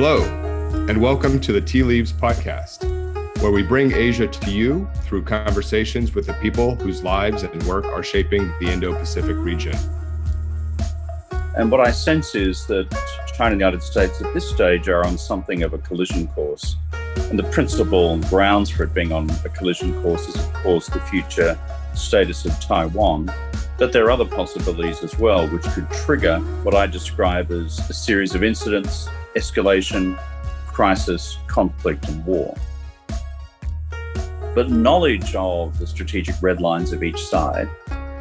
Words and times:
Hello, 0.00 0.22
and 0.88 1.02
welcome 1.02 1.40
to 1.40 1.50
the 1.50 1.60
Tea 1.60 1.82
Leaves 1.82 2.12
Podcast, 2.12 2.84
where 3.42 3.50
we 3.50 3.64
bring 3.64 3.92
Asia 3.92 4.28
to 4.28 4.50
you 4.52 4.88
through 5.02 5.24
conversations 5.24 6.14
with 6.14 6.26
the 6.26 6.34
people 6.34 6.76
whose 6.76 7.02
lives 7.02 7.42
and 7.42 7.60
work 7.64 7.84
are 7.84 8.04
shaping 8.04 8.46
the 8.60 8.70
Indo 8.70 8.96
Pacific 8.96 9.36
region. 9.36 9.76
And 11.56 11.68
what 11.68 11.80
I 11.80 11.90
sense 11.90 12.36
is 12.36 12.64
that 12.66 12.88
China 13.36 13.50
and 13.50 13.60
the 13.60 13.64
United 13.64 13.82
States 13.82 14.22
at 14.22 14.32
this 14.34 14.48
stage 14.48 14.88
are 14.88 15.04
on 15.04 15.18
something 15.18 15.64
of 15.64 15.74
a 15.74 15.78
collision 15.78 16.28
course. 16.28 16.76
And 17.16 17.36
the 17.36 17.50
principal 17.50 18.18
grounds 18.18 18.70
for 18.70 18.84
it 18.84 18.94
being 18.94 19.10
on 19.10 19.28
a 19.44 19.48
collision 19.48 20.00
course 20.00 20.28
is, 20.28 20.36
of 20.36 20.52
course, 20.54 20.86
the 20.86 21.00
future 21.00 21.58
status 21.94 22.44
of 22.44 22.52
Taiwan. 22.60 23.32
But 23.78 23.92
there 23.92 24.04
are 24.04 24.12
other 24.12 24.26
possibilities 24.26 25.02
as 25.02 25.18
well, 25.18 25.48
which 25.48 25.64
could 25.64 25.90
trigger 25.90 26.38
what 26.62 26.76
I 26.76 26.86
describe 26.86 27.50
as 27.50 27.80
a 27.90 27.92
series 27.92 28.36
of 28.36 28.44
incidents, 28.44 29.08
escalation, 29.38 30.18
crisis, 30.66 31.38
conflict, 31.46 32.08
and 32.08 32.24
war. 32.24 32.56
But 34.54 34.70
knowledge 34.70 35.34
of 35.36 35.78
the 35.78 35.86
strategic 35.86 36.34
red 36.42 36.60
lines 36.60 36.92
of 36.92 37.04
each 37.04 37.20
side 37.24 37.68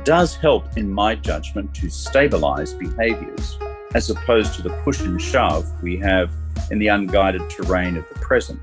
does 0.04 0.36
help, 0.36 0.78
in 0.78 0.90
my 0.90 1.16
judgment, 1.16 1.74
to 1.76 1.90
stabilize 1.90 2.74
behaviors 2.74 3.58
as 3.96 4.10
opposed 4.10 4.54
to 4.54 4.62
the 4.62 4.70
push 4.84 5.02
and 5.02 5.22
shove 5.22 5.66
we 5.82 5.98
have 5.98 6.30
in 6.72 6.78
the 6.80 6.88
unguided 6.88 7.50
terrain 7.50 7.98
of 7.98 8.08
the 8.10 8.20
present. 8.20 8.62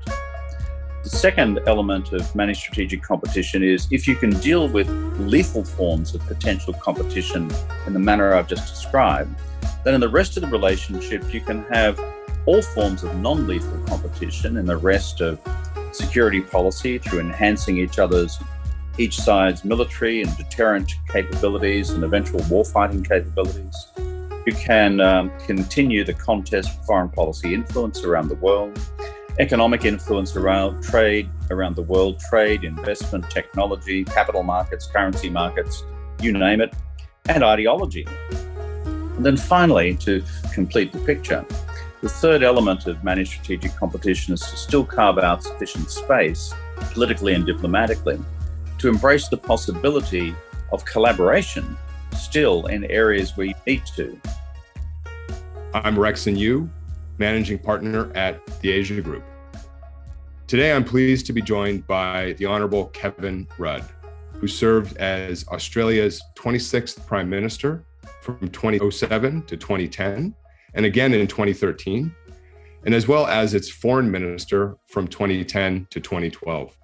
The 1.03 1.09
second 1.09 1.59
element 1.67 2.13
of 2.13 2.33
managed 2.35 2.61
strategic 2.61 3.03
competition 3.03 3.61
is 3.63 3.87
if 3.91 4.07
you 4.07 4.15
can 4.15 4.31
deal 4.39 4.67
with 4.67 4.89
lethal 5.19 5.63
forms 5.63 6.15
of 6.15 6.21
potential 6.25 6.73
competition 6.73 7.51
in 7.85 7.93
the 7.93 7.99
manner 7.99 8.33
I've 8.33 8.47
just 8.47 8.73
described, 8.73 9.35
then 9.83 9.93
in 9.93 10.01
the 10.01 10.09
rest 10.09 10.35
of 10.37 10.41
the 10.41 10.49
relationship, 10.49 11.31
you 11.33 11.41
can 11.41 11.63
have 11.65 11.99
all 12.45 12.61
forms 12.61 13.03
of 13.03 13.15
non 13.17 13.47
lethal 13.47 13.79
competition 13.85 14.57
and 14.57 14.67
the 14.67 14.77
rest 14.77 15.21
of 15.21 15.39
security 15.91 16.41
policy 16.41 16.97
through 16.97 17.19
enhancing 17.19 17.77
each 17.77 17.99
other's 17.99 18.37
each 18.97 19.19
side's 19.19 19.65
military 19.65 20.21
and 20.21 20.37
deterrent 20.37 20.93
capabilities 21.09 21.89
and 21.89 22.03
eventual 22.03 22.39
warfighting 22.41 23.05
capabilities. 23.07 23.87
You 24.47 24.53
can 24.53 25.01
um, 25.01 25.31
continue 25.45 26.03
the 26.03 26.13
contest 26.13 26.77
for 26.77 26.83
foreign 26.83 27.09
policy 27.09 27.53
influence 27.53 28.03
around 28.03 28.29
the 28.29 28.35
world 28.35 28.79
economic 29.39 29.83
influence 29.85 30.35
around 30.35 30.81
trade 30.81 31.29
around 31.51 31.75
the 31.75 31.81
world, 31.81 32.19
trade, 32.19 32.63
investment, 32.63 33.29
technology, 33.29 34.03
capital 34.03 34.43
markets, 34.43 34.87
currency 34.87 35.29
markets, 35.29 35.83
you 36.21 36.31
name 36.31 36.61
it, 36.61 36.73
and 37.27 37.43
ideology. 37.43 38.07
And 38.31 39.25
then 39.25 39.37
finally, 39.37 39.95
to 39.97 40.23
complete 40.53 40.91
the 40.91 40.99
picture, 40.99 41.45
the 42.05 42.11
third 42.11 42.43
element 42.43 42.85
of 42.85 43.03
managed 43.03 43.31
strategic 43.31 43.75
competition 43.75 44.35
is 44.35 44.41
to 44.41 44.55
still 44.55 44.85
carve 44.85 45.17
out 45.17 45.41
sufficient 45.41 45.89
space, 45.89 46.53
politically 46.91 47.33
and 47.33 47.47
diplomatically, 47.47 48.19
to 48.77 48.87
embrace 48.87 49.27
the 49.27 49.37
possibility 49.37 50.35
of 50.71 50.85
collaboration 50.85 51.75
still 52.15 52.67
in 52.67 52.85
areas 52.91 53.35
where 53.35 53.47
you 53.47 53.55
need 53.65 53.83
to. 53.87 54.21
I'm 55.73 55.95
Rexon 55.95 56.35
Ryu, 56.35 56.69
managing 57.17 57.57
partner 57.57 58.11
at 58.13 58.45
the 58.59 58.71
Asia 58.71 59.01
Group. 59.01 59.23
Today, 60.45 60.73
I'm 60.73 60.83
pleased 60.83 61.25
to 61.25 61.33
be 61.33 61.41
joined 61.41 61.87
by 61.87 62.33
the 62.33 62.45
Honorable 62.45 62.85
Kevin 62.89 63.47
Rudd, 63.57 63.83
who 64.33 64.47
served 64.47 64.95
as 64.97 65.43
Australia's 65.47 66.21
26th 66.35 67.03
Prime 67.07 67.31
Minister 67.31 67.83
from 68.21 68.47
2007 68.49 69.41
to 69.47 69.57
2010, 69.57 70.35
and 70.75 70.85
again 70.85 71.13
in 71.13 71.25
2013, 71.25 72.13
and 72.85 72.93
as 72.93 73.07
well 73.07 73.25
as 73.25 73.53
its 73.53 73.69
Foreign 73.69 74.11
Minister 74.11 74.75
from 74.87 75.07
2010 75.07 75.87
to 75.89 75.99
2012. 75.99 76.77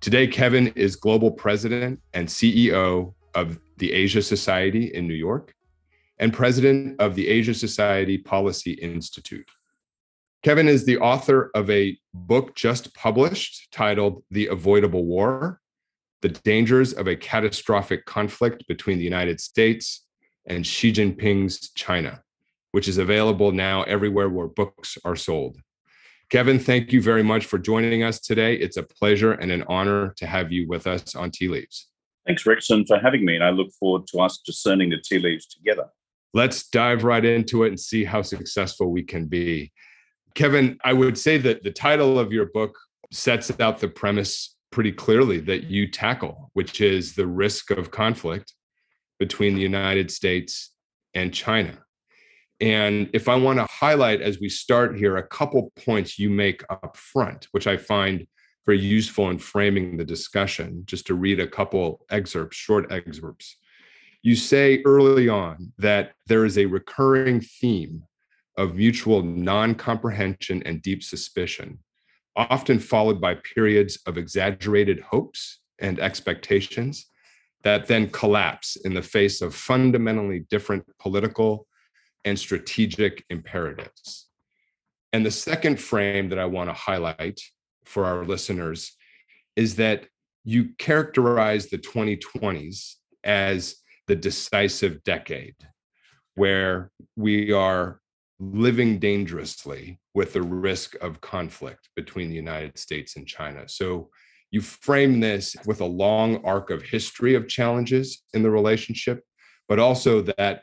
Today, 0.00 0.26
Kevin 0.26 0.68
is 0.68 0.96
Global 0.96 1.30
President 1.30 2.00
and 2.12 2.26
CEO 2.28 3.14
of 3.34 3.58
the 3.76 3.92
Asia 3.92 4.22
Society 4.22 4.86
in 4.94 5.06
New 5.06 5.14
York 5.14 5.54
and 6.18 6.32
president 6.32 7.00
of 7.00 7.14
the 7.14 7.28
Asia 7.28 7.54
Society 7.54 8.18
Policy 8.18 8.72
Institute. 8.72 9.48
Kevin 10.42 10.68
is 10.68 10.84
the 10.84 10.98
author 10.98 11.50
of 11.54 11.68
a 11.70 11.98
book 12.14 12.54
just 12.54 12.94
published 12.94 13.68
titled 13.72 14.22
The 14.30 14.46
Avoidable 14.46 15.04
War 15.04 15.60
The 16.22 16.28
Dangers 16.30 16.92
of 16.92 17.06
a 17.06 17.16
Catastrophic 17.16 18.06
Conflict 18.06 18.66
Between 18.66 18.98
the 18.98 19.04
United 19.04 19.40
States 19.40 20.06
and 20.46 20.66
Xi 20.66 20.92
Jinping's 20.92 21.70
China, 21.72 22.22
which 22.76 22.88
is 22.88 22.98
available 22.98 23.50
now 23.52 23.82
everywhere 23.84 24.28
where 24.28 24.46
books 24.46 24.98
are 25.04 25.16
sold. 25.16 25.56
Kevin, 26.30 26.58
thank 26.58 26.92
you 26.92 27.00
very 27.00 27.22
much 27.22 27.46
for 27.46 27.58
joining 27.58 28.02
us 28.02 28.20
today. 28.20 28.54
It's 28.54 28.76
a 28.76 28.82
pleasure 28.82 29.32
and 29.32 29.50
an 29.50 29.64
honor 29.68 30.12
to 30.18 30.26
have 30.26 30.52
you 30.52 30.68
with 30.68 30.86
us 30.86 31.14
on 31.14 31.30
Tea 31.30 31.48
Leaves. 31.48 31.88
Thanks, 32.26 32.44
Rexon, 32.44 32.86
for 32.86 32.98
having 32.98 33.24
me, 33.24 33.36
and 33.36 33.44
I 33.44 33.50
look 33.50 33.72
forward 33.80 34.06
to 34.08 34.20
us 34.20 34.38
discerning 34.44 34.90
the 34.90 34.98
tea 35.02 35.18
leaves 35.18 35.46
together 35.46 35.86
let's 36.36 36.68
dive 36.68 37.02
right 37.02 37.24
into 37.24 37.64
it 37.64 37.68
and 37.68 37.80
see 37.80 38.04
how 38.04 38.20
successful 38.20 38.92
we 38.92 39.02
can 39.02 39.24
be. 39.24 39.72
Kevin, 40.34 40.78
I 40.84 40.92
would 40.92 41.16
say 41.16 41.38
that 41.38 41.62
the 41.62 41.70
title 41.70 42.18
of 42.18 42.30
your 42.30 42.46
book 42.46 42.76
sets 43.10 43.50
out 43.58 43.78
the 43.78 43.88
premise 43.88 44.54
pretty 44.70 44.92
clearly 44.92 45.40
that 45.40 45.64
you 45.64 45.90
tackle, 45.90 46.50
which 46.52 46.82
is 46.82 47.14
the 47.14 47.26
risk 47.26 47.70
of 47.70 47.90
conflict 47.90 48.52
between 49.18 49.54
the 49.54 49.62
United 49.62 50.10
States 50.10 50.72
and 51.14 51.32
China. 51.32 51.78
And 52.60 53.10
if 53.12 53.28
I 53.28 53.34
want 53.34 53.58
to 53.58 53.66
highlight 53.66 54.22
as 54.22 54.40
we 54.40 54.48
start 54.48 54.96
here 54.96 55.16
a 55.16 55.26
couple 55.26 55.72
points 55.84 56.18
you 56.18 56.30
make 56.30 56.62
up 56.70 56.96
front, 56.96 57.48
which 57.50 57.66
I 57.66 57.76
find 57.76 58.26
very 58.64 58.80
useful 58.80 59.30
in 59.30 59.38
framing 59.38 59.96
the 59.96 60.04
discussion, 60.04 60.82
just 60.86 61.06
to 61.06 61.14
read 61.14 61.38
a 61.38 61.46
couple 61.46 62.04
excerpts, 62.10 62.56
short 62.56 62.90
excerpts. 62.90 63.56
You 64.22 64.34
say 64.34 64.82
early 64.84 65.28
on 65.28 65.72
that 65.78 66.12
there 66.26 66.44
is 66.44 66.58
a 66.58 66.66
recurring 66.66 67.40
theme 67.40 68.02
of 68.56 68.74
mutual 68.74 69.22
non 69.22 69.74
comprehension 69.74 70.62
and 70.64 70.82
deep 70.82 71.02
suspicion, 71.02 71.78
often 72.34 72.78
followed 72.78 73.20
by 73.20 73.34
periods 73.34 73.98
of 74.06 74.16
exaggerated 74.16 75.00
hopes 75.00 75.60
and 75.78 76.00
expectations 76.00 77.06
that 77.62 77.86
then 77.86 78.08
collapse 78.08 78.76
in 78.76 78.94
the 78.94 79.02
face 79.02 79.42
of 79.42 79.54
fundamentally 79.54 80.46
different 80.50 80.84
political 80.98 81.66
and 82.26 82.38
strategic 82.38 83.24
imperatives. 83.30 84.26
And 85.12 85.24
the 85.24 85.30
second 85.30 85.80
frame 85.80 86.28
that 86.28 86.38
I 86.38 86.44
want 86.44 86.68
to 86.68 86.74
highlight 86.74 87.40
for 87.86 88.04
our 88.04 88.24
listeners 88.24 88.92
is 89.54 89.76
that 89.76 90.06
you 90.44 90.70
characterize 90.78 91.68
the 91.68 91.78
2020s 91.78 92.96
as 93.24 93.76
the 94.08 94.16
decisive 94.16 95.02
decade 95.04 95.56
where 96.34 96.90
we 97.16 97.52
are 97.52 98.00
living 98.38 98.98
dangerously 98.98 99.98
with 100.14 100.34
the 100.34 100.42
risk 100.42 100.94
of 101.00 101.20
conflict 101.20 101.88
between 101.96 102.28
the 102.28 102.34
United 102.34 102.78
States 102.78 103.16
and 103.16 103.26
China. 103.26 103.68
So 103.68 104.10
you 104.50 104.60
frame 104.60 105.20
this 105.20 105.56
with 105.64 105.80
a 105.80 105.86
long 105.86 106.44
arc 106.44 106.70
of 106.70 106.82
history 106.82 107.34
of 107.34 107.48
challenges 107.48 108.22
in 108.34 108.42
the 108.42 108.50
relationship, 108.50 109.22
but 109.68 109.78
also 109.78 110.20
that 110.36 110.62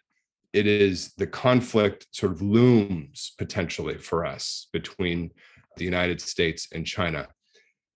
it 0.53 0.67
is 0.67 1.13
the 1.17 1.27
conflict 1.27 2.07
sort 2.11 2.31
of 2.31 2.41
looms 2.41 3.33
potentially 3.37 3.97
for 3.97 4.25
us 4.25 4.67
between 4.71 5.31
the 5.77 5.85
United 5.85 6.21
States 6.21 6.67
and 6.71 6.85
China. 6.85 7.27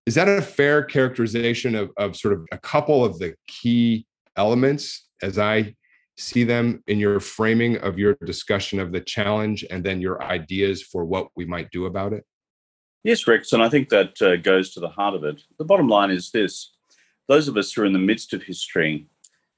Is 0.07 0.15
that 0.15 0.27
a 0.27 0.41
fair 0.41 0.83
characterization 0.83 1.75
of, 1.75 1.91
of 1.97 2.15
sort 2.15 2.33
of 2.33 2.45
a 2.51 2.57
couple 2.57 3.05
of 3.05 3.19
the 3.19 3.35
key 3.47 4.07
elements 4.35 5.07
as 5.21 5.37
I 5.37 5.75
see 6.17 6.43
them 6.43 6.83
in 6.87 6.97
your 6.97 7.19
framing 7.19 7.77
of 7.77 7.99
your 7.99 8.15
discussion 8.25 8.79
of 8.79 8.91
the 8.91 9.01
challenge 9.01 9.63
and 9.69 9.83
then 9.83 10.01
your 10.01 10.23
ideas 10.23 10.81
for 10.81 11.05
what 11.05 11.27
we 11.35 11.45
might 11.45 11.69
do 11.71 11.85
about 11.85 12.13
it? 12.13 12.25
Yes, 13.03 13.27
Rex, 13.27 13.53
and 13.53 13.61
I 13.61 13.69
think 13.69 13.89
that 13.89 14.19
uh, 14.21 14.37
goes 14.37 14.73
to 14.73 14.79
the 14.79 14.89
heart 14.89 15.13
of 15.13 15.23
it. 15.23 15.41
The 15.59 15.65
bottom 15.65 15.87
line 15.87 16.09
is 16.09 16.31
this 16.31 16.73
those 17.27 17.47
of 17.47 17.57
us 17.57 17.73
who 17.73 17.81
are 17.81 17.85
in 17.85 17.93
the 17.93 17.99
midst 17.99 18.33
of 18.33 18.43
history 18.43 19.07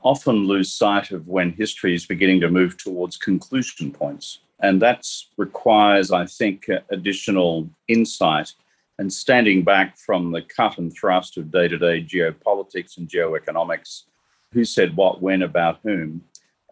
often 0.01 0.47
lose 0.47 0.71
sight 0.71 1.11
of 1.11 1.27
when 1.27 1.53
history 1.53 1.93
is 1.93 2.05
beginning 2.05 2.39
to 2.41 2.49
move 2.49 2.77
towards 2.77 3.17
conclusion 3.17 3.91
points. 3.91 4.39
And 4.61 4.81
that 4.81 5.05
requires, 5.37 6.11
I 6.11 6.25
think, 6.25 6.69
uh, 6.69 6.79
additional 6.89 7.69
insight 7.87 8.53
and 8.97 9.11
standing 9.11 9.63
back 9.63 9.97
from 9.97 10.31
the 10.31 10.41
cut 10.41 10.77
and 10.77 10.93
thrust 10.93 11.37
of 11.37 11.51
day 11.51 11.67
to 11.69 11.77
day 11.77 12.03
geopolitics 12.03 12.97
and 12.97 13.07
geoeconomics 13.07 14.03
who 14.51 14.65
said 14.65 14.95
what, 14.95 15.21
when, 15.21 15.41
about 15.41 15.79
whom, 15.83 16.23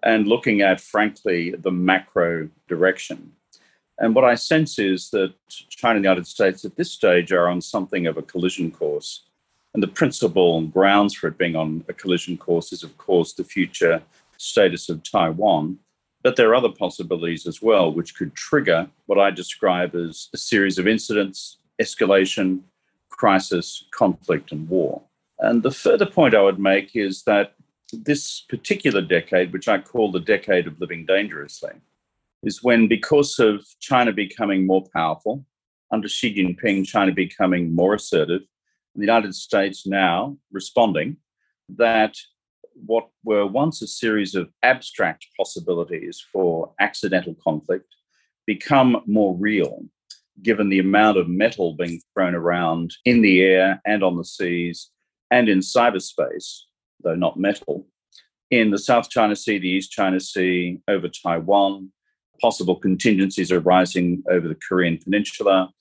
and 0.04 0.28
looking 0.28 0.62
at, 0.62 0.82
frankly, 0.82 1.52
the 1.52 1.72
macro 1.72 2.50
direction. 2.68 3.32
And 4.00 4.14
what 4.14 4.26
I 4.26 4.36
sense 4.36 4.78
is 4.78 5.10
that 5.12 5.34
China 5.50 5.96
and 5.96 6.04
the 6.04 6.10
United 6.10 6.28
States 6.28 6.66
at 6.66 6.76
this 6.76 6.92
stage 6.92 7.32
are 7.32 7.48
on 7.48 7.62
something 7.62 8.06
of 8.08 8.18
a 8.18 8.22
collision 8.22 8.72
course. 8.72 9.24
And 9.78 9.84
the 9.84 9.90
principal 9.90 10.60
grounds 10.62 11.14
for 11.14 11.28
it 11.28 11.38
being 11.38 11.56
on 11.56 11.86
a 11.88 11.94
collision 11.94 12.36
course 12.36 12.74
is, 12.74 12.82
of 12.82 12.98
course, 12.98 13.34
the 13.34 13.44
future 13.44 14.02
status 14.38 14.90
of 14.90 15.04
Taiwan. 15.04 15.78
But 16.24 16.36
there 16.36 16.50
are 16.50 16.56
other 16.56 16.72
possibilities 16.72 17.46
as 17.46 17.62
well, 17.62 17.94
which 17.94 18.16
could 18.16 18.34
trigger 18.34 18.90
what 19.06 19.20
I 19.20 19.30
describe 19.30 19.94
as 19.94 20.30
a 20.34 20.38
series 20.38 20.80
of 20.80 20.88
incidents, 20.88 21.60
escalation, 21.80 22.62
crisis, 23.10 23.86
conflict, 23.92 24.52
and 24.52 24.68
war. 24.68 25.04
And 25.38 25.62
the 25.62 25.70
further 25.70 26.08
point 26.08 26.34
I 26.34 26.42
would 26.42 26.58
make 26.58 26.96
is 26.96 27.22
that 27.26 27.54
this 27.94 28.42
particular 28.50 29.04
decade, 29.04 29.54
which 29.54 29.68
I 29.68 29.78
call 29.78 30.12
the 30.12 30.20
decade 30.20 30.66
of 30.66 30.82
living 30.82 31.06
dangerously, 31.06 31.74
is 32.42 32.64
when, 32.64 32.88
because 32.88 33.38
of 33.38 33.64
China 33.80 34.12
becoming 34.12 34.66
more 34.66 34.86
powerful, 34.92 35.46
under 35.92 36.08
Xi 36.08 36.34
Jinping, 36.34 36.88
China 36.88 37.12
becoming 37.12 37.76
more 37.76 37.94
assertive, 37.94 38.42
and 38.42 38.48
the 38.98 39.06
United 39.06 39.36
States 39.36 39.86
now 39.88 40.38
responding, 40.52 41.18
that 41.70 42.16
what 42.74 43.10
were 43.24 43.46
once 43.46 43.82
a 43.82 43.88
series 43.88 44.36
of 44.36 44.50
abstract 44.64 45.28
possibilities 45.38 46.24
for 46.32 46.74
accidental 46.80 47.36
conflict 47.44 47.96
become 48.46 49.02
more 49.06 49.36
real, 49.36 49.84
given 50.42 50.70
the 50.70 50.80
amount 50.80 51.18
of 51.18 51.28
metal 51.28 51.76
being 51.76 52.00
thrown 52.14 52.36
around 52.36 52.96
in 53.06 53.22
the 53.22 53.42
air 53.42 53.82
and 53.86 54.04
on 54.04 54.18
the 54.18 54.24
seas 54.24 54.90
and 55.32 55.50
in 55.50 55.60
cyberspace, 55.60 56.62
though 57.04 57.16
not 57.16 57.40
metal, 57.40 57.88
in 58.50 58.72
the 58.72 58.80
South 58.80 59.10
China 59.10 59.36
Sea, 59.36 59.58
the 59.58 59.68
East 59.68 59.92
China 59.92 60.20
Sea, 60.20 60.80
over 60.88 61.10
Taiwan, 61.10 61.92
possible 62.40 62.76
contingencies 62.76 63.52
are 63.52 63.60
arising 63.60 64.24
over 64.30 64.48
the 64.48 64.58
Korean 64.68 64.98
Peninsula, 64.98 65.72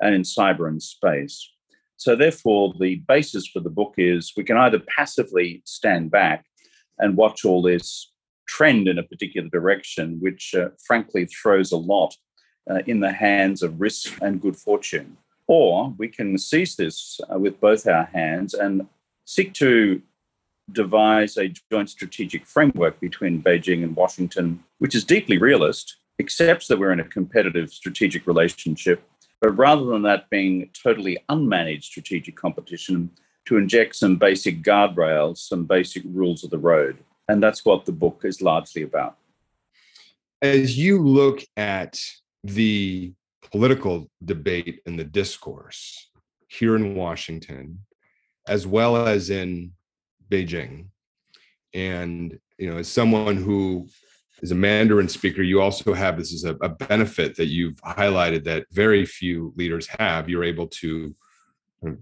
and 0.00 0.14
in 0.14 0.22
cyber 0.22 0.68
and 0.68 0.82
space. 0.82 1.52
So, 1.96 2.14
therefore, 2.14 2.74
the 2.78 2.96
basis 3.08 3.46
for 3.46 3.60
the 3.60 3.70
book 3.70 3.94
is 3.96 4.32
we 4.36 4.44
can 4.44 4.56
either 4.56 4.80
passively 4.96 5.62
stand 5.64 6.10
back 6.10 6.44
and 6.98 7.16
watch 7.16 7.44
all 7.44 7.62
this 7.62 8.12
trend 8.46 8.88
in 8.88 8.98
a 8.98 9.02
particular 9.02 9.48
direction, 9.48 10.18
which 10.20 10.54
uh, 10.54 10.68
frankly 10.86 11.26
throws 11.26 11.72
a 11.72 11.76
lot 11.76 12.14
uh, 12.70 12.80
in 12.86 13.00
the 13.00 13.12
hands 13.12 13.62
of 13.62 13.80
risk 13.80 14.16
and 14.22 14.40
good 14.40 14.56
fortune. 14.56 15.16
Or 15.48 15.94
we 15.98 16.08
can 16.08 16.38
seize 16.38 16.76
this 16.76 17.20
uh, 17.32 17.38
with 17.38 17.60
both 17.60 17.86
our 17.86 18.04
hands 18.04 18.54
and 18.54 18.86
seek 19.24 19.54
to 19.54 20.02
devise 20.72 21.36
a 21.36 21.52
joint 21.70 21.90
strategic 21.90 22.44
framework 22.46 22.98
between 22.98 23.42
Beijing 23.42 23.84
and 23.84 23.94
Washington, 23.94 24.64
which 24.78 24.94
is 24.94 25.04
deeply 25.04 25.38
realist, 25.38 25.96
accepts 26.18 26.66
that 26.66 26.78
we're 26.78 26.92
in 26.92 27.00
a 27.00 27.04
competitive 27.04 27.70
strategic 27.70 28.26
relationship, 28.26 29.02
but 29.40 29.50
rather 29.56 29.84
than 29.84 30.02
that 30.02 30.30
being 30.30 30.70
totally 30.72 31.18
unmanaged 31.28 31.84
strategic 31.84 32.36
competition, 32.36 33.10
to 33.46 33.56
inject 33.56 33.94
some 33.94 34.16
basic 34.16 34.62
guardrails, 34.62 35.38
some 35.38 35.64
basic 35.64 36.02
rules 36.06 36.42
of 36.42 36.50
the 36.50 36.58
road. 36.58 36.98
And 37.28 37.42
that's 37.42 37.64
what 37.64 37.84
the 37.84 37.92
book 37.92 38.22
is 38.24 38.42
largely 38.42 38.82
about. 38.82 39.16
As 40.42 40.76
you 40.76 41.02
look 41.02 41.42
at 41.56 41.98
the 42.42 43.12
political 43.50 44.10
debate 44.24 44.80
and 44.86 44.98
the 44.98 45.04
discourse 45.04 46.10
here 46.48 46.76
in 46.76 46.94
Washington, 46.94 47.80
as 48.48 48.66
well 48.66 48.96
as 48.96 49.30
in 49.30 49.72
Beijing. 50.28 50.86
And, 51.74 52.38
you 52.58 52.70
know, 52.70 52.78
as 52.78 52.88
someone 52.88 53.36
who 53.36 53.88
is 54.42 54.50
a 54.50 54.54
Mandarin 54.54 55.08
speaker, 55.08 55.42
you 55.42 55.60
also 55.60 55.94
have 55.94 56.16
this 56.16 56.32
is 56.32 56.44
a, 56.44 56.54
a 56.56 56.68
benefit 56.68 57.36
that 57.36 57.46
you've 57.46 57.80
highlighted 57.82 58.44
that 58.44 58.66
very 58.70 59.06
few 59.06 59.52
leaders 59.56 59.86
have. 59.98 60.28
You're 60.28 60.44
able 60.44 60.66
to 60.68 61.14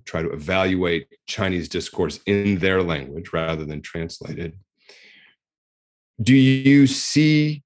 try 0.04 0.22
to 0.22 0.32
evaluate 0.32 1.08
Chinese 1.26 1.68
discourse 1.68 2.20
in 2.26 2.58
their 2.58 2.82
language 2.82 3.32
rather 3.32 3.64
than 3.64 3.82
translated. 3.82 4.58
Do 6.22 6.34
you 6.34 6.86
see 6.86 7.62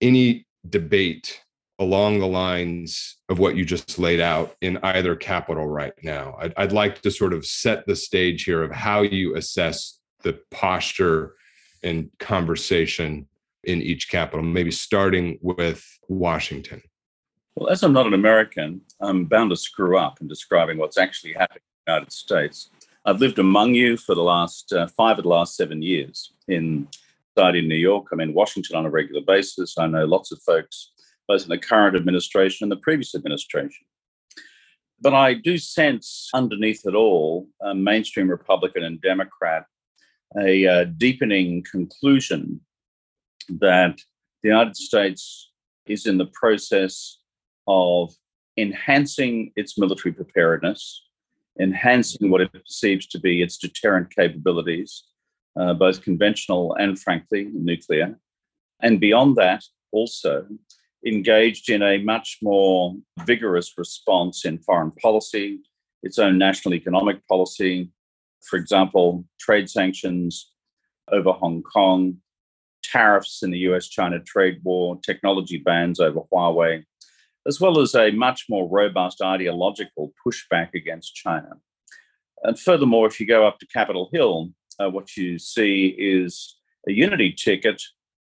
any 0.00 0.46
debate 0.68 1.40
along 1.78 2.18
the 2.18 2.26
lines 2.26 3.16
of 3.28 3.38
what 3.38 3.56
you 3.56 3.64
just 3.64 3.98
laid 3.98 4.20
out 4.20 4.56
in 4.60 4.78
either 4.78 5.14
capital 5.14 5.66
right 5.66 5.92
now. 6.02 6.36
I'd, 6.40 6.54
I'd, 6.56 6.72
like 6.72 7.02
to 7.02 7.10
sort 7.10 7.34
of 7.34 7.44
set 7.44 7.86
the 7.86 7.96
stage 7.96 8.44
here 8.44 8.62
of 8.62 8.72
how 8.72 9.02
you 9.02 9.36
assess 9.36 10.00
the 10.22 10.40
posture 10.50 11.34
and 11.82 12.10
conversation 12.18 13.28
in 13.66 13.82
each 13.82 14.08
capital, 14.08 14.44
maybe 14.44 14.70
starting 14.70 15.38
with 15.42 15.84
Washington. 16.08 16.82
Well, 17.56 17.68
as 17.68 17.82
I'm 17.82 17.92
not 17.92 18.06
an 18.06 18.14
American, 18.14 18.82
I'm 19.00 19.24
bound 19.24 19.50
to 19.50 19.56
screw 19.56 19.98
up 19.98 20.20
in 20.20 20.28
describing 20.28 20.78
what's 20.78 20.98
actually 20.98 21.32
happening 21.32 21.62
in 21.62 21.82
the 21.86 21.92
United 21.92 22.12
States. 22.12 22.70
I've 23.04 23.20
lived 23.20 23.38
among 23.38 23.74
you 23.74 23.96
for 23.96 24.14
the 24.14 24.22
last 24.22 24.72
uh, 24.72 24.88
five 24.88 25.18
of 25.18 25.24
the 25.24 25.30
last 25.30 25.56
seven 25.56 25.82
years 25.82 26.32
in 26.48 26.88
society 27.36 27.60
in 27.60 27.68
New 27.68 27.76
York. 27.76 28.06
I'm 28.12 28.20
in 28.20 28.34
Washington 28.34 28.76
on 28.76 28.86
a 28.86 28.90
regular 28.90 29.22
basis. 29.22 29.78
I 29.78 29.86
know 29.86 30.04
lots 30.04 30.32
of 30.32 30.40
folks 30.42 30.92
both 31.28 31.42
in 31.42 31.48
the 31.48 31.58
current 31.58 31.96
administration 31.96 32.64
and 32.64 32.72
the 32.72 32.82
previous 32.82 33.14
administration. 33.14 33.84
But 35.00 35.14
I 35.14 35.34
do 35.34 35.58
sense 35.58 36.30
underneath 36.32 36.82
it 36.86 36.94
all, 36.94 37.48
uh, 37.60 37.74
mainstream 37.74 38.30
Republican 38.30 38.84
and 38.84 39.00
Democrat, 39.00 39.66
a 40.40 40.66
uh, 40.66 40.84
deepening 40.84 41.64
conclusion 41.70 42.60
that 43.48 43.98
the 44.42 44.48
United 44.48 44.76
States 44.76 45.50
is 45.86 46.06
in 46.06 46.18
the 46.18 46.26
process 46.26 47.18
of 47.66 48.14
enhancing 48.56 49.52
its 49.56 49.78
military 49.78 50.12
preparedness, 50.12 51.04
enhancing 51.60 52.30
what 52.30 52.40
it 52.40 52.52
perceives 52.52 53.06
to 53.06 53.18
be 53.18 53.42
its 53.42 53.58
deterrent 53.58 54.14
capabilities, 54.14 55.04
uh, 55.58 55.74
both 55.74 56.02
conventional 56.02 56.74
and, 56.74 56.98
frankly, 56.98 57.48
nuclear. 57.52 58.18
And 58.82 59.00
beyond 59.00 59.36
that, 59.36 59.64
also 59.92 60.46
engaged 61.06 61.70
in 61.70 61.82
a 61.82 61.98
much 61.98 62.38
more 62.42 62.94
vigorous 63.24 63.72
response 63.78 64.44
in 64.44 64.58
foreign 64.58 64.90
policy, 64.90 65.60
its 66.02 66.18
own 66.18 66.38
national 66.38 66.74
economic 66.74 67.26
policy. 67.26 67.90
For 68.48 68.58
example, 68.58 69.24
trade 69.38 69.70
sanctions 69.70 70.52
over 71.10 71.32
Hong 71.32 71.62
Kong, 71.62 72.18
tariffs 72.90 73.42
in 73.42 73.50
the 73.50 73.58
US 73.70 73.88
China 73.88 74.20
trade 74.20 74.60
war, 74.62 74.98
technology 75.04 75.58
bans 75.58 76.00
over 76.00 76.20
Huawei, 76.32 76.84
as 77.46 77.60
well 77.60 77.80
as 77.80 77.94
a 77.94 78.10
much 78.10 78.46
more 78.48 78.68
robust 78.68 79.22
ideological 79.22 80.12
pushback 80.24 80.74
against 80.74 81.14
China. 81.14 81.50
And 82.42 82.58
furthermore, 82.58 83.06
if 83.06 83.18
you 83.20 83.26
go 83.26 83.46
up 83.46 83.58
to 83.58 83.66
Capitol 83.66 84.10
Hill, 84.12 84.50
uh, 84.78 84.90
what 84.90 85.16
you 85.16 85.38
see 85.38 85.94
is 85.98 86.56
a 86.88 86.92
unity 86.92 87.32
ticket 87.32 87.82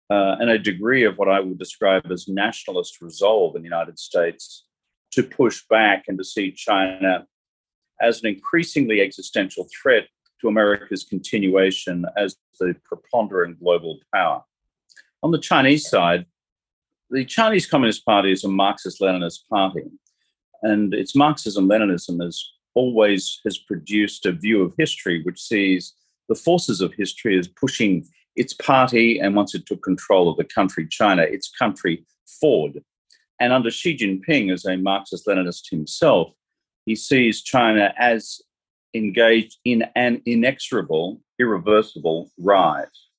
uh, 0.09 0.35
and 0.39 0.49
a 0.49 0.59
degree 0.59 1.03
of 1.03 1.17
what 1.17 1.29
I 1.29 1.39
would 1.39 1.57
describe 1.57 2.11
as 2.11 2.27
nationalist 2.27 3.01
resolve 3.01 3.55
in 3.55 3.63
the 3.63 3.67
United 3.67 3.97
States 3.97 4.65
to 5.11 5.23
push 5.23 5.63
back 5.69 6.03
and 6.07 6.17
to 6.17 6.23
see 6.23 6.51
China 6.51 7.25
as 8.01 8.21
an 8.21 8.29
increasingly 8.29 9.01
existential 9.01 9.67
threat 9.81 10.07
to 10.41 10.47
America's 10.47 11.03
continuation 11.03 12.05
as 12.17 12.37
the 12.59 12.75
preponderant 12.83 13.59
global 13.59 13.99
power. 14.13 14.43
On 15.23 15.31
the 15.31 15.39
Chinese 15.39 15.89
side, 15.89 16.25
the 17.09 17.25
Chinese 17.25 17.65
Communist 17.65 18.05
Party 18.05 18.31
is 18.31 18.43
a 18.43 18.49
Marxist 18.49 18.99
Leninist 19.01 19.47
party, 19.49 19.83
and 20.61 20.93
its 20.93 21.15
Marxism 21.15 21.67
Leninism 21.67 22.23
has 22.23 22.43
always 22.73 23.39
has 23.45 23.57
produced 23.57 24.25
a 24.25 24.31
view 24.31 24.61
of 24.61 24.73
history 24.77 25.23
which 25.23 25.41
sees 25.41 25.93
the 26.27 26.35
forces 26.35 26.81
of 26.81 26.93
history 26.93 27.37
as 27.37 27.47
pushing 27.47 28.05
its 28.35 28.53
party, 28.53 29.19
and 29.19 29.35
once 29.35 29.55
it 29.55 29.65
took 29.65 29.81
control 29.81 30.29
of 30.29 30.37
the 30.37 30.43
country, 30.43 30.87
China, 30.87 31.21
its 31.21 31.49
country 31.49 32.05
forward. 32.39 32.83
And 33.39 33.53
under 33.53 33.71
Xi 33.71 33.95
Jinping, 33.97 34.51
as 34.51 34.65
a 34.65 34.77
Marxist 34.77 35.27
Leninist 35.27 35.69
himself, 35.69 36.33
he 36.85 36.95
sees 36.95 37.41
China 37.41 37.93
as 37.97 38.41
engaged 38.95 39.57
in 39.65 39.83
an 39.95 40.21
inexorable, 40.25 41.21
irreversible 41.39 42.31
rise. 42.39 43.09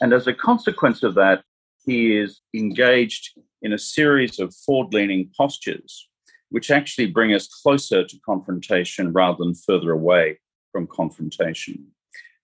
And 0.00 0.12
as 0.12 0.26
a 0.26 0.32
consequence 0.32 1.02
of 1.02 1.14
that, 1.14 1.42
he 1.84 2.16
is 2.16 2.40
engaged 2.54 3.38
in 3.62 3.72
a 3.72 3.78
series 3.78 4.38
of 4.38 4.54
forward 4.54 4.94
leaning 4.94 5.30
postures, 5.36 6.08
which 6.50 6.70
actually 6.70 7.06
bring 7.06 7.34
us 7.34 7.46
closer 7.46 8.04
to 8.04 8.20
confrontation 8.24 9.12
rather 9.12 9.38
than 9.38 9.54
further 9.54 9.92
away 9.92 10.38
from 10.72 10.86
confrontation. 10.86 11.86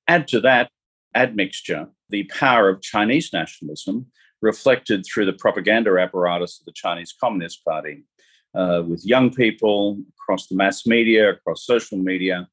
Add 0.08 0.28
to 0.28 0.40
that 0.40 0.70
admixture, 1.14 1.88
the 2.10 2.24
power 2.24 2.68
of 2.68 2.82
Chinese 2.82 3.32
nationalism 3.32 4.06
reflected 4.42 5.04
through 5.06 5.24
the 5.26 5.32
propaganda 5.32 5.96
apparatus 5.98 6.60
of 6.60 6.66
the 6.66 6.72
Chinese 6.72 7.14
Communist 7.18 7.64
Party, 7.64 8.04
uh, 8.54 8.82
with 8.86 9.06
young 9.06 9.32
people 9.32 9.98
across 10.18 10.46
the 10.48 10.56
mass 10.56 10.86
media, 10.86 11.30
across 11.30 11.64
social 11.64 11.98
media, 11.98 12.46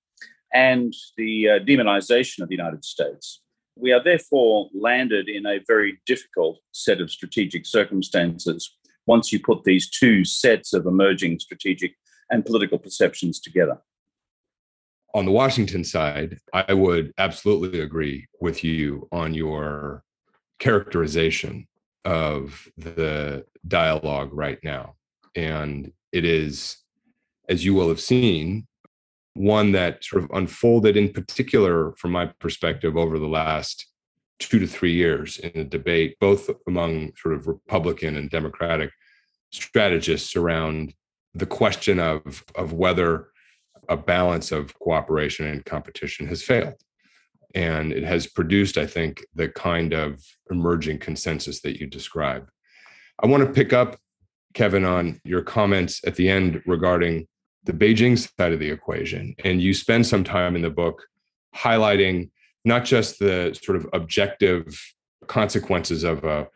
and 0.54 0.94
the 1.18 1.50
uh, 1.50 1.60
demonization 1.60 2.42
of 2.42 2.50
the 2.50 2.56
United 2.56 2.84
States. 2.84 3.42
We 3.76 3.92
are 3.94 4.04
therefore 4.04 4.70
landed 4.74 5.30
in 5.30 5.46
a 5.46 5.60
very 5.66 6.00
difficult 6.06 6.60
set 6.72 7.02
of 7.02 7.10
strategic 7.10 7.66
circumstances 7.66 8.76
once 9.08 9.32
you 9.32 9.40
put 9.40 9.64
these 9.64 9.90
two 9.90 10.24
sets 10.24 10.74
of 10.74 10.86
emerging 10.86 11.40
strategic 11.40 11.96
and 12.30 12.46
political 12.46 12.78
perceptions 12.78 13.40
together 13.40 13.80
on 15.14 15.26
the 15.26 15.32
Washington 15.32 15.84
side, 15.84 16.40
I 16.54 16.74
would 16.74 17.14
absolutely 17.18 17.82
agree 17.82 18.28
with 18.40 18.64
you 18.64 19.08
on 19.12 19.34
your 19.34 20.04
characterization 20.60 21.68
of 22.06 22.68
the 22.78 23.46
dialogue 23.68 24.30
right 24.32 24.60
now. 24.64 24.96
And 25.36 25.92
it 26.12 26.26
is, 26.26 26.78
as 27.50 27.66
you 27.66 27.74
will 27.74 27.90
have 27.90 28.02
seen, 28.02 28.68
one 29.34 29.72
that 29.72 30.04
sort 30.04 30.24
of 30.24 30.30
unfolded 30.32 30.98
in 30.98 31.12
particular, 31.12 31.94
from 31.98 32.12
my 32.12 32.26
perspective, 32.40 32.98
over 32.98 33.18
the 33.18 33.28
last 33.28 33.88
two 34.40 34.60
to 34.60 34.68
three 34.68 34.94
years 34.94 35.38
in 35.38 35.52
the 35.54 35.64
debate, 35.64 36.18
both 36.20 36.50
among 36.68 37.12
sort 37.16 37.36
of 37.36 37.48
Republican 37.48 38.18
and 38.18 38.30
Democratic 38.30 38.92
strategists 39.52 40.36
around 40.36 40.94
the 41.34 41.46
question 41.46 42.00
of, 42.00 42.44
of 42.56 42.74
whether 42.74 43.28
a 43.88 43.98
balance 43.98 44.52
of 44.52 44.78
cooperation 44.80 45.46
and 45.48 45.66
competition 45.66 46.28
has 46.28 46.44
failed. 46.44 46.76
And 47.54 47.92
it 47.92 48.04
has 48.04 48.28
produced, 48.28 48.78
I 48.78 48.88
think, 48.88 49.26
the 49.36 49.50
kind 49.50 49.94
of 49.94 50.24
emerging 50.50 51.00
consensus 51.00 51.62
that 51.62 51.80
you 51.80 51.88
describe. 51.88 52.50
I 53.22 53.28
want 53.28 53.46
to 53.46 53.52
pick 53.52 53.74
up, 53.74 53.98
Kevin, 54.54 54.86
on 54.86 55.22
your 55.24 55.42
comments 55.42 56.02
at 56.06 56.16
the 56.16 56.30
end 56.30 56.62
regarding 56.66 57.28
the 57.64 57.74
Beijing 57.74 58.18
side 58.18 58.54
of 58.54 58.60
the 58.60 58.70
equation. 58.70 59.36
And 59.44 59.62
you 59.62 59.74
spend 59.74 60.08
some 60.08 60.24
time 60.24 60.56
in 60.56 60.62
the 60.62 60.70
book 60.70 61.04
highlighting 61.56 62.30
not 62.66 62.86
just 62.86 63.20
the 63.20 63.58
sort 63.62 63.78
of 63.78 63.88
objective 63.94 64.80
consequences 65.28 66.04
of 66.04 66.24
a 66.24 66.48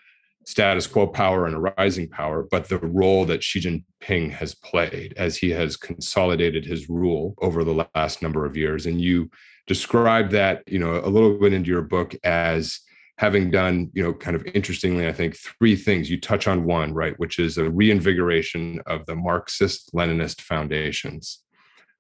status 0.46 0.86
quo 0.86 1.08
power 1.08 1.48
and 1.48 1.56
a 1.56 1.74
rising 1.78 2.08
power, 2.08 2.46
but 2.50 2.70
the 2.70 2.78
role 2.78 3.26
that 3.26 3.44
Xi 3.44 3.60
Jinping 3.60 4.32
has 4.32 4.54
played 4.54 5.14
as 5.18 5.38
he 5.38 5.50
has 5.52 5.76
consolidated 5.76 6.66
his 6.66 6.88
rule 6.88 7.34
over 7.40 7.64
the 7.64 7.88
last 7.96 8.22
number 8.22 8.46
of 8.46 8.56
years. 8.56 8.86
And 8.86 9.02
you 9.02 9.30
describe 9.68 10.30
that, 10.32 10.64
you 10.68 10.78
know, 10.78 11.02
a 11.04 11.10
little 11.10 11.38
bit 11.40 11.54
into 11.54 11.72
your 11.72 11.82
book 11.82 12.16
as 12.24 12.80
having 13.18 13.50
done, 13.50 13.90
you 13.94 14.04
know, 14.04 14.14
kind 14.14 14.36
of 14.36 14.46
interestingly, 14.54 15.08
I 15.08 15.14
think 15.14 15.38
three 15.38 15.76
things. 15.76 16.10
You 16.10 16.20
touch 16.20 16.48
on 16.48 16.66
one, 16.66 16.94
right, 16.94 17.18
which 17.18 17.40
is 17.40 17.58
a 17.58 17.70
reinvigoration 17.70 18.82
of 18.86 19.06
the 19.06 19.16
Marxist 19.16 19.94
Leninist 19.94 20.42
foundations 20.42 21.42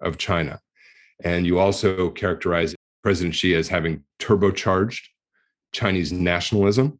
of 0.02 0.18
China. 0.18 0.60
And 1.24 1.46
you 1.46 1.58
also 1.58 2.10
characterize 2.10 2.76
President 3.02 3.36
Xi 3.36 3.56
as 3.56 3.70
having 3.70 4.04
turbocharged 4.20 5.02
Chinese 5.72 6.12
nationalism 6.12 7.00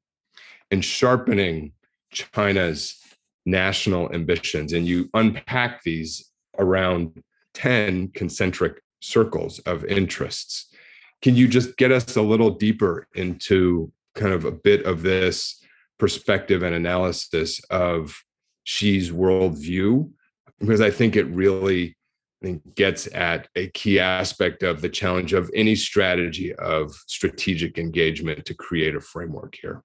and 0.72 0.84
sharpening 0.84 1.74
China's 2.12 2.98
national 3.46 4.14
ambitions. 4.14 4.72
And 4.72 4.88
you 4.88 5.10
unpack 5.14 5.84
these 5.84 6.32
around 6.58 7.22
10 7.54 8.10
concentric 8.10 8.82
circles 9.02 9.60
of 9.60 9.84
interests. 9.86 10.68
Can 11.22 11.36
you 11.36 11.48
just 11.48 11.78
get 11.78 11.92
us 11.92 12.16
a 12.16 12.22
little 12.22 12.52
deeper 12.52 13.08
into 13.16 13.92
kind 14.16 14.34
of 14.34 14.46
a 14.46 14.52
bit 14.52 14.86
of 14.86 15.02
this 15.02 15.62
perspective 16.00 16.64
and 16.64 16.76
analysis 16.76 17.64
of 17.70 18.24
Xi's 18.66 19.12
worldview? 19.12 20.10
Because 20.60 20.82
I 20.82 20.90
think 20.90 21.16
it 21.16 21.26
really 21.26 21.96
I 22.42 22.48
think 22.48 22.76
gets 22.76 23.08
at 23.14 23.48
a 23.56 23.68
key 23.70 24.00
aspect 24.00 24.62
of 24.62 24.82
the 24.82 24.90
challenge 24.90 25.34
of 25.34 25.50
any 25.54 25.76
strategy 25.76 26.54
of 26.56 26.94
strategic 27.08 27.78
engagement 27.78 28.46
to 28.46 28.54
create 28.54 28.96
a 28.96 29.02
framework 29.02 29.56
here. 29.62 29.84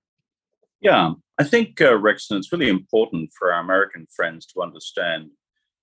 Yeah, 0.81 1.13
I 1.39 1.45
think, 1.45 1.81
uh, 1.81 1.93
Rexon, 1.93 2.39
it's 2.39 2.53
really 2.53 2.69
important 2.69 3.31
for 3.39 3.53
our 3.53 3.61
American 3.61 4.07
friends 4.15 4.47
to 4.47 4.63
understand 4.63 5.31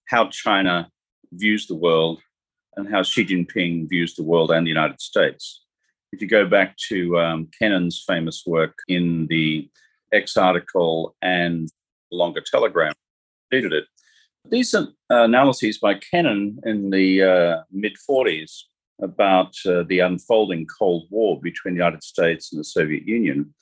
how 0.05 0.29
China 0.29 0.89
views 1.31 1.67
the 1.67 1.75
world 1.75 2.21
and 2.75 2.89
how 2.89 3.03
Xi 3.03 3.25
Jinping 3.25 3.89
views 3.89 4.15
the 4.15 4.23
world 4.23 4.51
and 4.51 4.65
the 4.65 4.69
United 4.69 4.99
States. 4.99 5.65
If 6.17 6.21
you 6.23 6.27
go 6.27 6.47
back 6.47 6.75
to 6.89 7.19
um, 7.19 7.47
Kennan's 7.59 8.03
famous 8.07 8.41
work 8.47 8.79
in 8.87 9.27
the 9.27 9.69
X 10.11 10.35
article 10.35 11.15
and 11.21 11.69
longer 12.11 12.41
telegram, 12.41 12.93
dated 13.51 13.71
it. 13.71 13.83
These 14.49 14.73
are 14.73 14.87
analyses 15.11 15.77
by 15.77 15.93
Kennan 15.93 16.57
in 16.65 16.89
the 16.89 17.21
uh, 17.21 17.57
mid 17.71 17.97
40s 18.09 18.63
about 18.99 19.53
uh, 19.67 19.83
the 19.83 19.99
unfolding 19.99 20.65
Cold 20.65 21.05
War 21.11 21.39
between 21.39 21.75
the 21.75 21.83
United 21.83 22.01
States 22.01 22.51
and 22.51 22.59
the 22.59 22.65
Soviet 22.65 23.03
Union 23.03 23.53